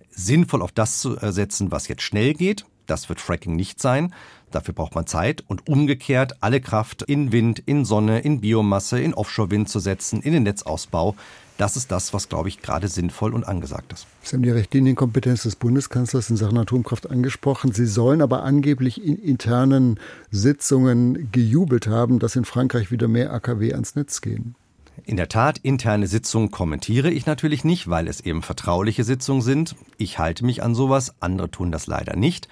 sinnvoll 0.09 0.61
auf 0.61 0.71
das 0.71 0.99
zu 0.99 1.17
setzen, 1.31 1.71
was 1.71 1.87
jetzt 1.87 2.01
schnell 2.01 2.33
geht. 2.33 2.65
Das 2.87 3.09
wird 3.09 3.21
Fracking 3.21 3.55
nicht 3.55 3.79
sein. 3.79 4.13
Dafür 4.49 4.73
braucht 4.73 4.95
man 4.95 5.07
Zeit 5.07 5.43
und 5.47 5.67
umgekehrt 5.67 6.37
alle 6.41 6.59
Kraft 6.59 7.03
in 7.03 7.31
Wind, 7.31 7.59
in 7.59 7.85
Sonne, 7.85 8.19
in 8.19 8.41
Biomasse, 8.41 8.99
in 8.99 9.13
Offshore-Wind 9.13 9.69
zu 9.69 9.79
setzen, 9.79 10.21
in 10.21 10.33
den 10.33 10.43
Netzausbau. 10.43 11.15
Das 11.61 11.77
ist 11.77 11.91
das, 11.91 12.11
was, 12.11 12.27
glaube 12.27 12.49
ich, 12.49 12.63
gerade 12.63 12.87
sinnvoll 12.87 13.35
und 13.35 13.47
angesagt 13.47 13.93
ist. 13.93 14.07
Sie 14.23 14.35
haben 14.35 14.41
die 14.41 14.49
Richtlinienkompetenz 14.49 15.43
des 15.43 15.55
Bundeskanzlers 15.55 16.31
in 16.31 16.35
Sachen 16.35 16.57
Atomkraft 16.57 17.11
angesprochen. 17.11 17.71
Sie 17.71 17.85
sollen 17.85 18.23
aber 18.23 18.41
angeblich 18.41 19.05
in 19.05 19.15
internen 19.15 19.99
Sitzungen 20.31 21.29
gejubelt 21.31 21.85
haben, 21.85 22.17
dass 22.17 22.35
in 22.35 22.45
Frankreich 22.45 22.89
wieder 22.89 23.07
mehr 23.07 23.31
AKW 23.31 23.73
ans 23.73 23.93
Netz 23.95 24.21
gehen. 24.21 24.55
In 25.03 25.17
der 25.17 25.29
Tat, 25.29 25.59
interne 25.59 26.07
Sitzungen 26.07 26.49
kommentiere 26.49 27.11
ich 27.11 27.27
natürlich 27.27 27.63
nicht, 27.63 27.87
weil 27.87 28.07
es 28.07 28.21
eben 28.21 28.41
vertrauliche 28.41 29.03
Sitzungen 29.03 29.43
sind. 29.43 29.75
Ich 29.97 30.17
halte 30.17 30.43
mich 30.43 30.63
an 30.63 30.73
sowas, 30.73 31.13
andere 31.19 31.51
tun 31.51 31.71
das 31.71 31.85
leider 31.85 32.15
nicht. 32.15 32.47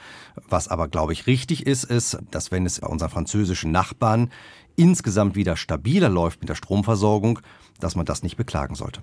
Was 0.47 0.67
aber, 0.67 0.87
glaube 0.87 1.13
ich, 1.13 1.25
richtig 1.25 1.65
ist, 1.65 1.83
ist, 1.83 2.19
dass 2.29 2.51
wenn 2.51 2.67
es 2.67 2.77
unseren 2.77 3.09
französischen 3.09 3.71
Nachbarn 3.71 4.29
insgesamt 4.79 5.35
wieder 5.35 5.57
stabiler 5.57 6.09
läuft 6.09 6.39
mit 6.39 6.49
der 6.49 6.55
Stromversorgung, 6.55 7.39
dass 7.79 7.95
man 7.95 8.05
das 8.05 8.23
nicht 8.23 8.37
beklagen 8.37 8.75
sollte. 8.75 9.01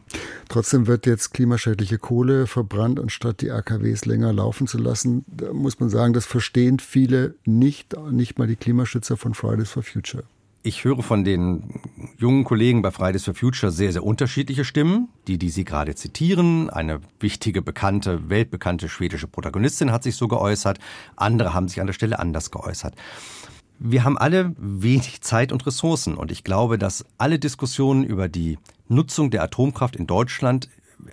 Trotzdem 0.48 0.86
wird 0.86 1.06
jetzt 1.06 1.32
klimaschädliche 1.34 1.98
Kohle 1.98 2.46
verbrannt, 2.46 2.98
anstatt 2.98 3.40
die 3.42 3.50
AKWs 3.50 4.06
länger 4.06 4.32
laufen 4.32 4.66
zu 4.66 4.78
lassen. 4.78 5.24
Da 5.28 5.52
muss 5.52 5.78
man 5.78 5.88
sagen, 5.88 6.12
das 6.12 6.26
verstehen 6.26 6.78
viele 6.78 7.34
nicht, 7.44 7.94
nicht 8.10 8.38
mal 8.38 8.46
die 8.46 8.56
Klimaschützer 8.56 9.16
von 9.16 9.34
Fridays 9.34 9.70
for 9.70 9.82
Future. 9.82 10.24
Ich 10.62 10.82
höre 10.82 11.00
von 11.04 11.22
den 11.22 11.80
jungen 12.18 12.42
Kollegen 12.42 12.82
bei 12.82 12.90
Fridays 12.90 13.24
for 13.24 13.34
Future 13.34 13.70
sehr, 13.70 13.92
sehr 13.92 14.02
unterschiedliche 14.02 14.64
Stimmen. 14.64 15.08
Die, 15.28 15.38
die 15.38 15.50
Sie 15.50 15.64
gerade 15.64 15.94
zitieren, 15.94 16.70
eine 16.70 17.00
wichtige, 17.20 17.62
bekannte, 17.62 18.28
weltbekannte 18.28 18.88
schwedische 18.88 19.28
Protagonistin 19.28 19.92
hat 19.92 20.02
sich 20.02 20.16
so 20.16 20.26
geäußert. 20.26 20.80
Andere 21.14 21.54
haben 21.54 21.68
sich 21.68 21.80
an 21.80 21.86
der 21.86 21.94
Stelle 21.94 22.18
anders 22.18 22.50
geäußert. 22.50 22.96
Wir 23.78 24.04
haben 24.04 24.18
alle 24.18 24.54
wenig 24.58 25.20
Zeit 25.20 25.52
und 25.52 25.66
Ressourcen. 25.66 26.16
Und 26.16 26.30
ich 26.30 26.44
glaube, 26.44 26.78
dass 26.78 27.04
alle 27.18 27.38
Diskussionen 27.38 28.04
über 28.04 28.28
die 28.28 28.58
Nutzung 28.88 29.30
der 29.30 29.42
Atomkraft 29.42 29.96
in 29.96 30.06
Deutschland 30.06 30.68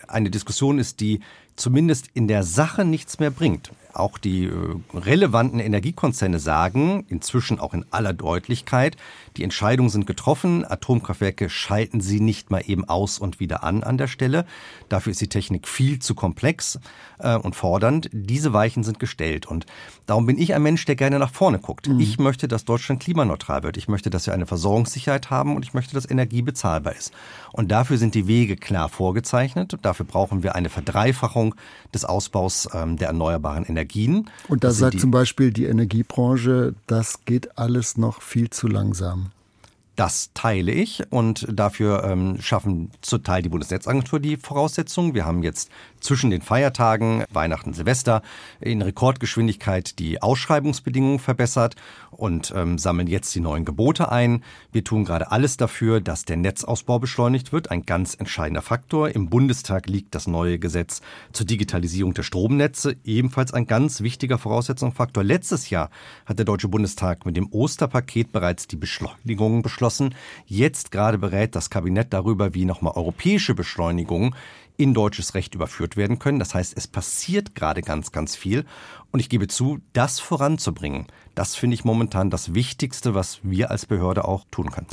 eine 0.08 0.30
Diskussion 0.30 0.80
ist, 0.80 1.02
die 1.02 1.19
zumindest 1.56 2.08
in 2.13 2.28
der 2.28 2.44
Sache 2.44 2.86
nichts 2.86 3.20
mehr 3.20 3.32
bringt. 3.32 3.72
Auch 3.94 4.18
die 4.18 4.46
äh, 4.46 4.52
relevanten 4.96 5.60
Energiekonzerne 5.60 6.39
sagen, 6.39 7.06
inzwischen 7.10 7.60
auch 7.60 7.76
in 7.76 7.86
aller 7.92 8.13
Deutlichkeit, 8.13 8.98
die 9.38 9.44
Entscheidungen 9.44 9.89
sind 9.89 10.08
getroffen, 10.08 10.66
Atomkraftwerke 10.66 11.48
schalten 11.50 12.02
sie 12.02 12.20
nicht 12.20 12.50
mal 12.50 12.63
eben 12.66 12.89
aus 12.89 13.20
und 13.20 13.39
wieder 13.39 13.63
an 13.63 13.84
an 13.84 14.00
der 14.00 14.08
Stelle. 14.08 14.46
Dafür 14.89 15.12
ist 15.12 15.22
die 15.22 15.30
Technik 15.30 15.68
viel 15.68 16.00
zu 16.00 16.16
komplex 16.16 16.80
äh, 17.20 17.36
und 17.36 17.56
fordernd. 17.56 18.10
Diese 18.12 18.54
Weichen 18.54 18.84
sind 18.84 19.00
gestellt 19.00 19.46
und 19.46 19.68
darum 20.08 20.26
bin 20.26 20.39
ich 20.39 20.56
ein 20.56 20.63
Mensch, 20.63 20.86
der 20.86 20.96
gerne 20.96 21.20
nach 21.20 21.32
vorne 21.32 21.60
guckt. 21.60 21.88
Mhm. 21.88 22.00
Ich 22.00 22.18
möchte, 22.18 22.48
dass 22.48 22.66
Deutschland 22.66 23.02
klimaneutral 23.02 23.62
wird. 23.62 23.78
Ich 23.78 23.88
möchte, 23.88 24.10
dass 24.10 24.26
wir 24.26 24.34
eine 24.34 24.48
Versorgungssicherheit 24.48 25.30
haben 25.30 25.56
und 25.56 25.63
ich 25.63 25.76
möchte, 25.76 25.94
dass 25.94 26.10
Energie 26.10 26.42
bezahlbar 26.42 26.96
ist. 26.96 27.13
Und 27.52 27.72
dafür 27.72 27.98
sind 27.98 28.16
die 28.16 28.28
Wege 28.28 28.56
klar 28.56 28.89
vorgezeichnet. 28.89 29.78
Dafür 29.84 30.06
brauchen 30.06 30.42
wir 30.42 30.56
eine 30.56 30.70
Verdreifachung 30.70 31.43
des 31.94 32.06
Ausbaus 32.06 32.68
ähm, 32.74 32.98
der 32.98 33.08
erneuerbaren 33.08 33.66
Energien. 33.66 34.30
Und 34.48 34.64
da 34.64 34.72
sagt 34.72 35.00
zum 35.00 35.12
Beispiel 35.12 35.52
die 35.52 35.66
Energiebranche, 35.66 36.76
das 36.88 37.26
geht 37.26 37.58
alles 37.58 37.98
noch 37.98 38.22
viel 38.22 38.50
zu 38.50 38.68
langsam. 38.68 39.32
Das 39.96 40.32
teile 40.34 40.72
ich 40.72 41.04
und 41.12 41.46
dafür 41.52 42.04
ähm, 42.04 42.42
schaffen 42.42 42.90
zur 43.02 43.22
Teil 43.22 43.44
die 43.44 43.50
Bundesnetzagentur 43.50 44.20
die 44.20 44.38
Voraussetzungen. 44.38 45.14
Wir 45.14 45.24
haben 45.24 45.44
jetzt 45.44 45.70
zwischen 46.00 46.32
den 46.32 46.42
Feiertagen 46.42 47.24
Weihnachten, 47.32 47.74
Silvester 47.74 48.24
in 48.60 48.82
Rekordgeschwindigkeit 48.82 50.00
die 50.00 50.20
Ausschreibungsbedingungen 50.20 51.20
verbessert 51.20 51.76
und 52.10 52.52
ähm, 52.56 52.80
sammeln 52.80 53.08
jetzt 53.08 53.36
die 53.36 53.40
neuen 53.40 53.66
Gebote 53.66 54.12
ein. 54.12 54.44
Wir 54.72 54.84
tun 54.84 55.06
gerade 55.06 55.32
alles 55.32 55.58
dafür, 55.58 56.02
dass 56.02 56.26
der 56.26 56.38
Netzausbau 56.38 56.98
beschleunigt 56.98 57.54
wird, 57.54 57.70
ein 57.70 57.84
ganz 57.84 58.16
entscheidender 58.16 58.64
Faktor. 58.64 59.10
Im 59.10 59.30
Bundestag 59.30 59.88
liegt 59.88 60.16
das 60.16 60.26
neue 60.26 60.58
Gesetz 60.58 61.02
zur 61.34 61.46
Digitalisierung 61.46 62.16
der 62.16 62.24
Stromnetze, 62.24 62.96
ebenfalls 63.04 63.54
ein 63.54 63.68
ganz 63.68 64.02
wichtiger 64.02 64.40
Voraussetzungsfaktor. 64.40 65.24
Letztes 65.24 65.70
Jahr 65.70 65.92
hat 66.26 66.40
der 66.40 66.46
Deutsche 66.46 66.68
Bundestag 66.68 67.28
mit 67.28 67.38
dem 67.38 67.48
Osterpaket 67.52 68.32
bereits 68.32 68.68
die 68.68 68.76
Beschleunigung 68.76 69.62
beschlossen 69.62 69.83
beschlossen. 69.84 70.15
Jetzt 70.46 70.91
gerade 70.91 71.17
berät 71.17 71.56
das 71.56 71.69
Kabinett 71.69 72.13
darüber, 72.13 72.54
wie 72.54 72.63
nochmal 72.63 72.93
europäische 72.96 73.54
Beschleunigungen 73.54 74.34
in 74.78 74.93
deutsches 74.93 75.36
Recht 75.36 75.56
überführt 75.56 75.98
werden 75.98 76.19
können. 76.19 76.39
Das 76.39 76.56
heißt, 76.56 76.74
es 76.78 76.88
passiert 76.88 77.54
gerade 77.54 77.82
ganz, 77.82 78.13
ganz 78.13 78.36
viel. 78.38 78.65
Und 79.12 79.19
ich 79.19 79.28
gebe 79.28 79.48
zu, 79.48 79.80
das 79.91 80.22
voranzubringen, 80.22 81.08
das 81.36 81.56
finde 81.56 81.76
ich 81.76 81.84
momentan 81.84 82.30
das 82.30 82.54
Wichtigste, 82.54 83.13
was 83.13 83.39
wir 83.43 83.72
als 83.72 83.86
Behörde 83.86 84.26
auch 84.26 84.46
tun 84.52 84.72
können. 84.72 84.88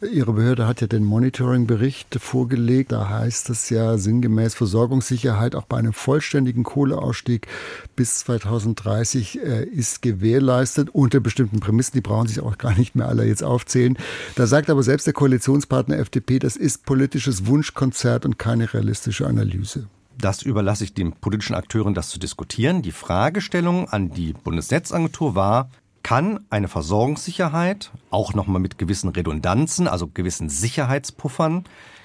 Ihre 0.00 0.32
Behörde 0.32 0.68
hat 0.68 0.80
ja 0.80 0.86
den 0.86 1.02
Monitoring-Bericht 1.02 2.14
vorgelegt. 2.20 2.92
Da 2.92 3.08
heißt 3.08 3.50
es 3.50 3.68
ja 3.68 3.98
sinngemäß 3.98 4.54
Versorgungssicherheit 4.54 5.56
auch 5.56 5.64
bei 5.64 5.76
einem 5.76 5.92
vollständigen 5.92 6.62
Kohleausstieg 6.62 7.48
bis 7.96 8.18
2030 8.20 9.40
äh, 9.42 9.64
ist 9.64 10.00
gewährleistet 10.00 10.90
unter 10.90 11.18
bestimmten 11.18 11.58
Prämissen. 11.58 11.94
Die 11.94 12.00
brauchen 12.00 12.28
sich 12.28 12.38
auch 12.38 12.58
gar 12.58 12.78
nicht 12.78 12.94
mehr 12.94 13.08
alle 13.08 13.24
jetzt 13.24 13.42
aufzählen. 13.42 13.98
Da 14.36 14.46
sagt 14.46 14.70
aber 14.70 14.84
selbst 14.84 15.08
der 15.08 15.14
Koalitionspartner 15.14 15.98
FDP, 15.98 16.38
das 16.38 16.54
ist 16.54 16.86
politisches 16.86 17.46
Wunschkonzert 17.46 18.24
und 18.24 18.38
keine 18.38 18.72
realistische 18.72 19.26
Analyse. 19.26 19.88
Das 20.16 20.42
überlasse 20.42 20.84
ich 20.84 20.94
den 20.94 21.12
politischen 21.12 21.54
Akteuren, 21.54 21.94
das 21.94 22.10
zu 22.10 22.20
diskutieren. 22.20 22.82
Die 22.82 22.92
Fragestellung 22.92 23.88
an 23.88 24.10
die 24.10 24.32
Bundesnetzagentur 24.32 25.34
war, 25.34 25.70
kann 26.02 26.40
eine 26.50 26.68
Versorgungssicherheit 26.68 27.90
auch 28.10 28.34
nochmal 28.34 28.60
mit 28.60 28.78
gewissen 28.78 29.08
Redundanzen, 29.08 29.88
also 29.88 30.08
gewissen 30.08 30.48
Sicherheitspuffern 30.48 31.64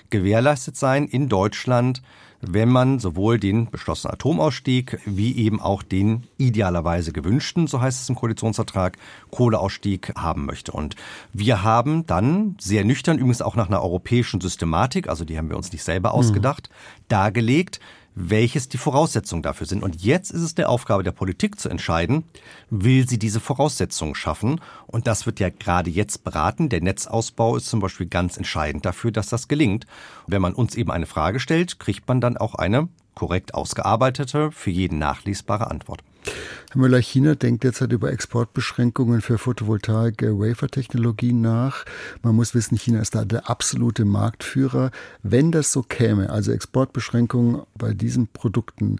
gewährleistet 0.09 0.77
sein 0.77 1.07
in 1.07 1.27
Deutschland, 1.29 2.01
wenn 2.45 2.69
man 2.69 2.99
sowohl 2.99 3.39
den 3.39 3.71
beschlossenen 3.71 4.13
Atomausstieg 4.13 4.99
wie 5.05 5.35
eben 5.37 5.61
auch 5.61 5.81
den 5.81 6.23
idealerweise 6.37 7.13
gewünschten, 7.13 7.67
so 7.67 7.79
heißt 7.79 8.01
es 8.01 8.09
im 8.09 8.15
Koalitionsvertrag, 8.15 8.97
Kohleausstieg 9.31 10.13
haben 10.17 10.45
möchte. 10.45 10.73
Und 10.73 10.95
wir 11.31 11.63
haben 11.63 12.05
dann 12.05 12.57
sehr 12.59 12.83
nüchtern, 12.83 13.17
übrigens 13.17 13.41
auch 13.41 13.55
nach 13.55 13.67
einer 13.67 13.81
europäischen 13.81 14.41
Systematik, 14.41 15.07
also 15.07 15.23
die 15.25 15.37
haben 15.37 15.49
wir 15.49 15.57
uns 15.57 15.71
nicht 15.71 15.83
selber 15.83 16.09
mhm. 16.09 16.15
ausgedacht, 16.15 16.69
mhm. 16.69 17.03
dargelegt, 17.07 17.79
welches 18.15 18.69
die 18.69 18.77
Voraussetzungen 18.77 19.43
dafür 19.43 19.67
sind. 19.67 19.83
Und 19.83 20.03
jetzt 20.03 20.31
ist 20.31 20.41
es 20.41 20.55
der 20.55 20.69
Aufgabe 20.69 21.03
der 21.03 21.11
Politik 21.11 21.59
zu 21.59 21.69
entscheiden, 21.69 22.23
will 22.69 23.07
sie 23.07 23.19
diese 23.19 23.39
Voraussetzungen 23.39 24.15
schaffen. 24.15 24.61
Und 24.87 25.07
das 25.07 25.25
wird 25.25 25.39
ja 25.39 25.49
gerade 25.49 25.89
jetzt 25.89 26.23
beraten. 26.23 26.69
Der 26.69 26.81
Netzausbau 26.81 27.57
ist 27.57 27.67
zum 27.67 27.79
Beispiel 27.79 28.07
ganz 28.07 28.37
entscheidend 28.37 28.85
dafür, 28.85 29.11
dass 29.11 29.29
das 29.29 29.47
gelingt. 29.47 29.85
Wenn 30.27 30.41
man 30.41 30.53
uns 30.53 30.75
eben 30.75 30.91
eine 30.91 31.05
Frage 31.05 31.39
stellt, 31.39 31.79
kriegt 31.79 32.07
man 32.07 32.21
dann 32.21 32.37
auch 32.37 32.55
eine 32.55 32.87
korrekt 33.15 33.53
ausgearbeitete, 33.53 34.51
für 34.51 34.71
jeden 34.71 34.97
nachlesbare 34.99 35.69
Antwort. 35.69 36.03
Herr 36.25 36.81
Müller, 36.81 37.01
China 37.01 37.35
denkt 37.35 37.63
derzeit 37.63 37.91
über 37.91 38.11
Exportbeschränkungen 38.11 39.21
für 39.21 39.37
Photovoltaik-Wafer-Technologien 39.37 41.39
nach. 41.39 41.85
Man 42.23 42.35
muss 42.35 42.55
wissen, 42.55 42.77
China 42.77 42.99
ist 42.99 43.13
da 43.13 43.25
der 43.25 43.49
absolute 43.49 44.05
Marktführer. 44.05 44.89
Wenn 45.21 45.51
das 45.51 45.71
so 45.71 45.83
käme, 45.83 46.31
also 46.31 46.51
Exportbeschränkungen 46.51 47.61
bei 47.75 47.93
diesen 47.93 48.27
Produkten, 48.27 48.99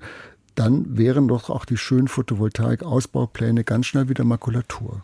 dann 0.55 0.97
wären 0.97 1.27
doch 1.27 1.49
auch 1.49 1.65
die 1.65 1.77
schönen 1.77 2.07
Photovoltaik-Ausbaupläne 2.07 3.63
ganz 3.63 3.87
schnell 3.87 4.07
wieder 4.07 4.23
Makulatur. 4.23 5.01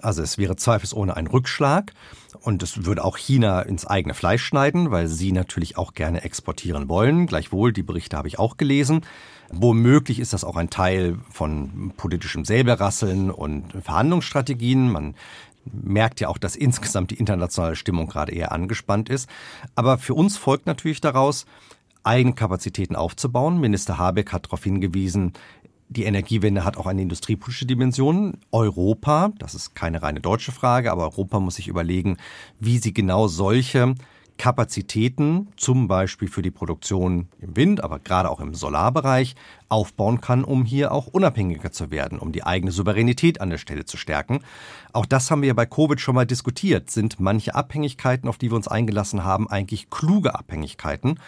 Also 0.00 0.22
es 0.22 0.38
wäre 0.38 0.56
zweifelsohne 0.56 1.16
ein 1.16 1.26
Rückschlag 1.26 1.92
und 2.40 2.62
es 2.62 2.84
würde 2.84 3.04
auch 3.04 3.16
China 3.16 3.62
ins 3.62 3.86
eigene 3.86 4.14
Fleisch 4.14 4.44
schneiden, 4.44 4.90
weil 4.90 5.08
sie 5.08 5.32
natürlich 5.32 5.76
auch 5.76 5.92
gerne 5.92 6.22
exportieren 6.22 6.88
wollen. 6.88 7.26
Gleichwohl, 7.26 7.72
die 7.72 7.82
Berichte 7.82 8.16
habe 8.16 8.28
ich 8.28 8.38
auch 8.38 8.56
gelesen. 8.56 9.02
Womöglich 9.50 10.20
ist 10.20 10.32
das 10.32 10.44
auch 10.44 10.56
ein 10.56 10.70
Teil 10.70 11.18
von 11.30 11.92
politischem 11.96 12.44
Säbelrasseln 12.44 13.30
und 13.30 13.72
Verhandlungsstrategien. 13.82 14.90
Man 14.92 15.14
merkt 15.64 16.20
ja 16.20 16.28
auch, 16.28 16.38
dass 16.38 16.54
insgesamt 16.54 17.10
die 17.10 17.18
internationale 17.18 17.76
Stimmung 17.76 18.06
gerade 18.06 18.32
eher 18.32 18.52
angespannt 18.52 19.08
ist. 19.08 19.28
Aber 19.74 19.98
für 19.98 20.14
uns 20.14 20.36
folgt 20.36 20.66
natürlich 20.66 21.00
daraus, 21.00 21.44
eigene 22.04 22.34
Kapazitäten 22.34 22.94
aufzubauen. 22.94 23.58
Minister 23.58 23.98
Habeck 23.98 24.32
hat 24.32 24.46
darauf 24.46 24.62
hingewiesen, 24.62 25.32
die 25.88 26.04
Energiewende 26.04 26.64
hat 26.64 26.76
auch 26.76 26.86
eine 26.86 27.02
industriepolitische 27.02 27.66
Dimension. 27.66 28.38
Europa, 28.52 29.32
das 29.38 29.54
ist 29.54 29.74
keine 29.74 30.02
reine 30.02 30.20
deutsche 30.20 30.52
Frage, 30.52 30.92
aber 30.92 31.04
Europa 31.04 31.40
muss 31.40 31.56
sich 31.56 31.68
überlegen, 31.68 32.18
wie 32.60 32.78
sie 32.78 32.92
genau 32.92 33.26
solche 33.26 33.94
Kapazitäten, 34.38 35.48
zum 35.56 35.88
Beispiel 35.88 36.28
für 36.28 36.42
die 36.42 36.52
Produktion 36.52 37.26
im 37.40 37.56
Wind, 37.56 37.82
aber 37.82 37.98
gerade 37.98 38.30
auch 38.30 38.38
im 38.38 38.54
Solarbereich, 38.54 39.34
aufbauen 39.68 40.20
kann, 40.20 40.44
um 40.44 40.64
hier 40.64 40.92
auch 40.92 41.08
unabhängiger 41.08 41.72
zu 41.72 41.90
werden, 41.90 42.20
um 42.20 42.30
die 42.30 42.44
eigene 42.44 42.70
Souveränität 42.70 43.40
an 43.40 43.50
der 43.50 43.58
Stelle 43.58 43.84
zu 43.84 43.96
stärken. 43.96 44.40
Auch 44.92 45.06
das 45.06 45.30
haben 45.30 45.42
wir 45.42 45.54
bei 45.54 45.66
Covid 45.66 46.00
schon 46.00 46.14
mal 46.14 46.24
diskutiert. 46.24 46.88
Sind 46.88 47.18
manche 47.18 47.56
Abhängigkeiten, 47.56 48.28
auf 48.28 48.38
die 48.38 48.50
wir 48.50 48.56
uns 48.56 48.68
eingelassen 48.68 49.24
haben, 49.24 49.50
eigentlich 49.50 49.90
kluge 49.90 50.38
Abhängigkeiten? 50.38 51.18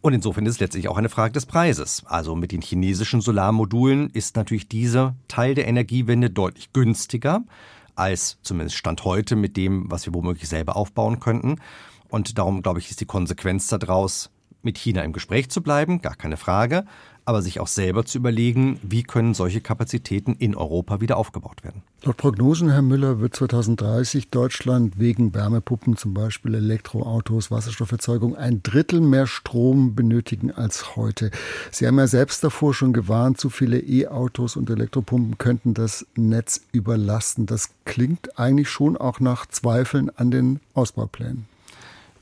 Und 0.00 0.14
insofern 0.14 0.46
ist 0.46 0.54
es 0.54 0.60
letztlich 0.60 0.88
auch 0.88 0.96
eine 0.96 1.10
Frage 1.10 1.32
des 1.32 1.46
Preises. 1.46 2.02
Also 2.06 2.34
mit 2.34 2.52
den 2.52 2.62
chinesischen 2.62 3.20
Solarmodulen 3.20 4.08
ist 4.10 4.36
natürlich 4.36 4.68
dieser 4.68 5.14
Teil 5.28 5.54
der 5.54 5.68
Energiewende 5.68 6.30
deutlich 6.30 6.72
günstiger 6.72 7.42
als 7.96 8.38
zumindest 8.42 8.76
Stand 8.76 9.04
heute 9.04 9.36
mit 9.36 9.58
dem, 9.58 9.90
was 9.90 10.06
wir 10.06 10.14
womöglich 10.14 10.48
selber 10.48 10.76
aufbauen 10.76 11.20
könnten. 11.20 11.56
Und 12.08 12.38
darum, 12.38 12.62
glaube 12.62 12.78
ich, 12.78 12.90
ist 12.90 13.00
die 13.00 13.06
Konsequenz 13.06 13.68
daraus, 13.68 14.30
mit 14.62 14.78
China 14.78 15.02
im 15.02 15.12
Gespräch 15.12 15.50
zu 15.50 15.62
bleiben, 15.62 16.02
gar 16.02 16.16
keine 16.16 16.36
Frage, 16.36 16.84
aber 17.30 17.42
sich 17.42 17.60
auch 17.60 17.68
selber 17.68 18.04
zu 18.04 18.18
überlegen, 18.18 18.80
wie 18.82 19.04
können 19.04 19.34
solche 19.34 19.60
Kapazitäten 19.60 20.34
in 20.34 20.56
Europa 20.56 21.00
wieder 21.00 21.16
aufgebaut 21.16 21.62
werden. 21.62 21.82
Laut 22.02 22.16
Prognosen, 22.16 22.70
Herr 22.70 22.82
Müller, 22.82 23.20
wird 23.20 23.36
2030 23.36 24.30
Deutschland 24.30 24.98
wegen 24.98 25.32
Wärmepuppen, 25.32 25.96
zum 25.96 26.12
Beispiel 26.12 26.56
Elektroautos, 26.56 27.52
Wasserstofferzeugung, 27.52 28.34
ein 28.34 28.64
Drittel 28.64 29.00
mehr 29.00 29.28
Strom 29.28 29.94
benötigen 29.94 30.50
als 30.50 30.96
heute. 30.96 31.30
Sie 31.70 31.86
haben 31.86 32.00
ja 32.00 32.08
selbst 32.08 32.42
davor 32.42 32.74
schon 32.74 32.92
gewarnt, 32.92 33.38
zu 33.38 33.48
viele 33.48 33.78
E-Autos 33.78 34.56
und 34.56 34.68
Elektropumpen 34.68 35.38
könnten 35.38 35.72
das 35.72 36.04
Netz 36.16 36.62
überlasten. 36.72 37.46
Das 37.46 37.70
klingt 37.84 38.40
eigentlich 38.40 38.70
schon 38.70 38.96
auch 38.96 39.20
nach 39.20 39.46
Zweifeln 39.46 40.10
an 40.16 40.32
den 40.32 40.58
Ausbauplänen. 40.74 41.46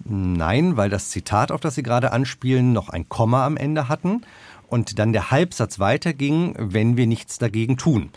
Nein, 0.04 0.76
weil 0.76 0.90
das 0.90 1.08
Zitat, 1.08 1.50
auf 1.50 1.62
das 1.62 1.76
Sie 1.76 1.82
gerade 1.82 2.12
anspielen, 2.12 2.74
noch 2.74 2.90
ein 2.90 3.08
Komma 3.08 3.46
am 3.46 3.56
Ende 3.56 3.88
hatten 3.88 4.20
und 4.68 4.98
dann 4.98 5.12
der 5.12 5.30
Halbsatz 5.30 5.78
weiterging, 5.78 6.54
wenn 6.58 6.96
wir 6.96 7.06
nichts 7.06 7.38
dagegen 7.38 7.76
tun. 7.76 8.10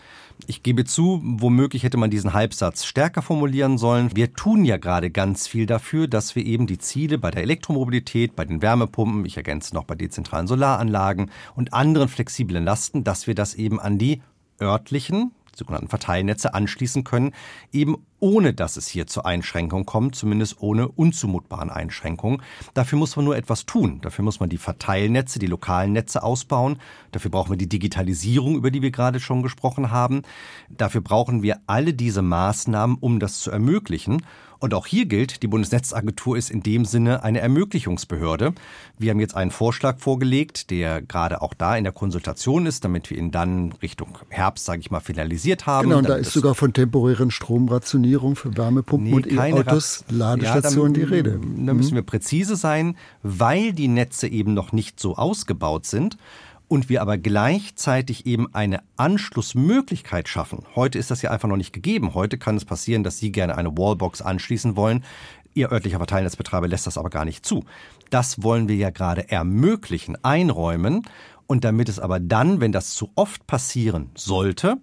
Ich 0.48 0.64
gebe 0.64 0.86
zu, 0.86 1.22
womöglich 1.24 1.84
hätte 1.84 1.98
man 1.98 2.10
diesen 2.10 2.34
Halbsatz 2.34 2.86
stärker 2.86 3.22
formulieren 3.22 3.78
sollen. 3.78 4.16
Wir 4.16 4.34
tun 4.34 4.66
ja 4.66 4.78
gerade 4.78 5.12
ganz 5.12 5.48
viel 5.48 5.66
dafür, 5.66 6.08
dass 6.08 6.36
wir 6.36 6.46
eben 6.46 6.68
die 6.68 6.80
Ziele 6.80 7.18
bei 7.18 7.32
der 7.32 7.44
Elektromobilität, 7.44 8.36
bei 8.36 8.46
den 8.46 8.62
Wärmepumpen, 8.62 9.26
ich 9.26 9.38
ergänze 9.38 9.76
noch 9.76 9.84
bei 9.84 9.96
dezentralen 9.96 10.48
Solaranlagen 10.48 11.30
und 11.56 11.74
anderen 11.74 12.10
flexiblen 12.10 12.64
Lasten, 12.64 13.04
dass 13.04 13.28
wir 13.28 13.36
das 13.36 13.54
eben 13.54 13.80
an 13.80 13.98
die 13.98 14.22
örtlichen, 14.60 15.32
sogenannten 15.56 15.90
Verteilnetze 15.90 16.54
anschließen 16.54 17.04
können, 17.04 17.34
eben 17.72 17.98
ohne 18.22 18.54
dass 18.54 18.78
es 18.78 18.88
hier 18.88 19.08
zu 19.08 19.24
Einschränkungen 19.26 19.86
kommt, 19.86 20.16
zumindest 20.16 20.62
ohne 20.62 20.88
unzumutbaren 20.88 21.70
Einschränkungen. 21.70 22.42
Dafür 22.74 22.98
muss 22.98 23.16
man 23.18 23.26
nur 23.26 23.36
etwas 23.36 23.66
tun. 23.66 24.00
Dafür 24.02 24.24
muss 24.24 24.40
man 24.40 24.48
die 24.48 24.58
Verteilnetze, 24.58 25.40
die 25.40 25.48
lokalen 25.48 25.92
Netze 25.92 26.24
ausbauen. 26.24 26.78
Dafür 27.12 27.32
brauchen 27.32 27.50
wir 27.50 27.58
die 27.58 27.68
Digitalisierung, 27.68 28.56
über 28.56 28.72
die 28.72 28.82
wir 28.82 28.92
gerade 28.92 29.20
schon 29.20 29.44
gesprochen 29.44 29.92
haben. 29.92 30.22
Dafür 30.70 31.02
brauchen 31.02 31.42
wir 31.42 31.60
alle 31.68 31.94
diese 31.94 32.22
Maßnahmen, 32.22 32.98
um 33.00 33.20
das 33.20 33.40
zu 33.40 33.52
ermöglichen. 33.52 34.22
Und 34.62 34.76
auch 34.76 34.86
hier 34.86 35.08
gilt, 35.08 35.42
die 35.42 35.48
Bundesnetzagentur 35.48 36.38
ist 36.38 36.52
in 36.52 36.62
dem 36.62 36.86
Sinne 36.86 37.24
eine 37.24 37.40
Ermöglichungsbehörde. 37.40 38.54
Wir 39.00 39.10
haben 39.10 39.20
jetzt 39.20 39.36
einen 39.36 39.50
Vorschlag 39.50 39.98
vorgelegt, 39.98 40.70
der 40.70 41.02
gerade 41.02 41.42
auch 41.42 41.56
da 41.56 41.76
in 41.76 41.84
der 41.84 41.94
Konsultation 41.94 42.68
ist, 42.68 42.86
damit 42.86 43.10
wir 43.10 43.18
ihn 43.18 43.32
dann 43.32 43.72
Richtung 43.82 44.20
Herbst, 44.30 44.66
sage 44.66 44.82
ich 44.82 44.92
mal, 44.92 45.00
finalisiert 45.00 45.66
haben. 45.66 45.90
Genau, 45.90 45.98
und 45.98 46.08
da 46.08 46.14
ist 46.14 46.32
sogar 46.32 46.54
von 46.54 46.74
temporären 46.74 47.32
Stromrationierung 48.12 48.36
für 48.36 48.58
Wärmepumpen 48.58 49.10
nee, 49.10 49.16
und 49.16 49.32
E-Autos, 49.32 50.04
Ladestationen 50.10 50.96
ja, 50.96 51.06
die 51.06 51.14
Rede. 51.14 51.40
Da 51.58 51.74
müssen 51.74 51.92
mhm. 51.92 51.96
wir 51.96 52.02
präzise 52.04 52.56
sein, 52.56 52.98
weil 53.24 53.74
die 53.74 53.88
Netze 53.88 54.28
eben 54.28 54.54
noch 54.54 54.72
nicht 54.72 55.00
so 55.00 55.16
ausgebaut 55.16 55.86
sind 55.86 56.18
und 56.68 56.90
wir 56.90 57.02
aber 57.02 57.18
gleichzeitig 57.18 58.26
eben 58.26 58.54
eine 58.54 58.82
Anschlussmöglichkeit 58.98 60.28
schaffen. 60.28 60.64
Heute 60.76 61.00
ist 61.00 61.12
das 61.12 61.22
ja 61.22 61.32
einfach 61.32 61.50
noch 61.50 61.58
nicht 61.58 61.74
gegeben. 61.74 62.14
Heute 62.14 62.38
kann 62.38 62.58
es 62.58 62.66
passieren, 62.66 63.04
dass 63.04 63.18
Sie 63.18 63.32
gerne 63.32 63.58
eine 63.58 63.78
Wallbox 63.78 64.22
anschließen 64.22 64.76
wollen. 64.76 65.04
Ihr 65.54 65.72
örtlicher 65.72 65.98
Verteilnetzbetreiber 65.98 66.68
lässt 66.68 66.88
das 66.88 66.98
aber 66.98 67.10
gar 67.10 67.26
nicht 67.26 67.46
zu. 67.46 67.66
Das 68.10 68.42
wollen 68.42 68.70
wir 68.70 68.76
ja 68.76 68.90
gerade 68.90 69.30
ermöglichen, 69.30 70.18
einräumen. 70.24 71.04
Und 71.46 71.66
damit 71.66 71.90
es 71.90 72.00
aber 72.00 72.22
dann, 72.22 72.62
wenn 72.62 72.72
das 72.72 72.92
zu 72.92 73.10
oft 73.16 73.46
passieren 73.46 74.10
sollte, 74.16 74.78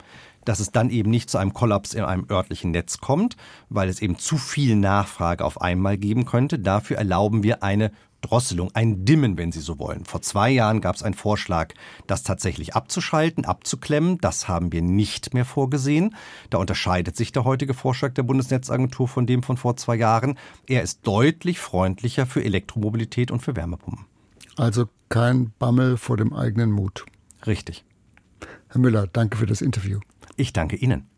dass 0.49 0.61
es 0.61 0.73
dann 0.73 0.89
eben 0.89 1.11
nicht 1.11 1.29
zu 1.29 1.37
einem 1.37 1.53
Kollaps 1.53 1.93
in 1.93 2.05
einem 2.05 2.27
örtlichen 2.31 2.71
Netz 2.71 2.99
kommt, 2.99 3.37
weil 3.69 3.91
es 3.91 4.01
eben 4.01 4.17
zu 4.19 4.39
viel 4.39 4.77
Nachfrage 4.77 5.45
auf 5.45 5.61
einmal 5.61 5.99
geben 5.99 6.25
könnte. 6.25 6.59
Dafür 6.59 6.97
erlauben 6.97 7.43
wir 7.43 7.63
eine 7.63 7.93
Drosselung, 8.23 8.71
ein 8.73 9.05
Dimmen, 9.05 9.37
wenn 9.37 9.53
Sie 9.53 9.61
so 9.61 9.79
wollen. 9.79 10.07
Vor 10.07 10.23
zwei 10.23 10.51
Jahren 10.51 10.81
gab 10.81 10.97
es 10.97 11.03
einen 11.03 11.15
Vorschlag, 11.15 11.75
das 12.07 12.23
tatsächlich 12.23 12.75
abzuschalten, 12.75 13.45
abzuklemmen. 13.45 14.19
Das 14.19 14.49
haben 14.49 14.73
wir 14.73 14.81
nicht 14.81 15.35
mehr 15.35 15.45
vorgesehen. 15.45 16.17
Da 16.49 16.57
unterscheidet 16.57 17.15
sich 17.15 17.31
der 17.31 17.45
heutige 17.45 17.75
Vorschlag 17.75 18.15
der 18.15 18.23
Bundesnetzagentur 18.23 19.07
von 19.07 19.27
dem 19.27 19.43
von 19.43 19.59
vor 19.59 19.77
zwei 19.77 19.97
Jahren. 19.97 20.39
Er 20.67 20.83
ist 20.83 21.07
deutlich 21.07 21.61
freundlicher 21.61 22.25
für 22.25 22.43
Elektromobilität 22.43 23.31
und 23.31 23.41
für 23.41 23.55
Wärmepumpen. 23.55 24.07
Also 24.57 24.89
kein 25.11 25.53
Bammel 25.59 25.99
vor 25.99 26.17
dem 26.17 26.33
eigenen 26.33 26.73
Mut. 26.73 27.05
Richtig. 27.47 27.85
Herr 28.69 28.81
Müller, 28.81 29.07
danke 29.07 29.37
für 29.37 29.47
das 29.47 29.61
Interview. 29.61 30.01
Ich 30.39 30.53
danke 30.53 30.77
Ihnen. 30.77 31.11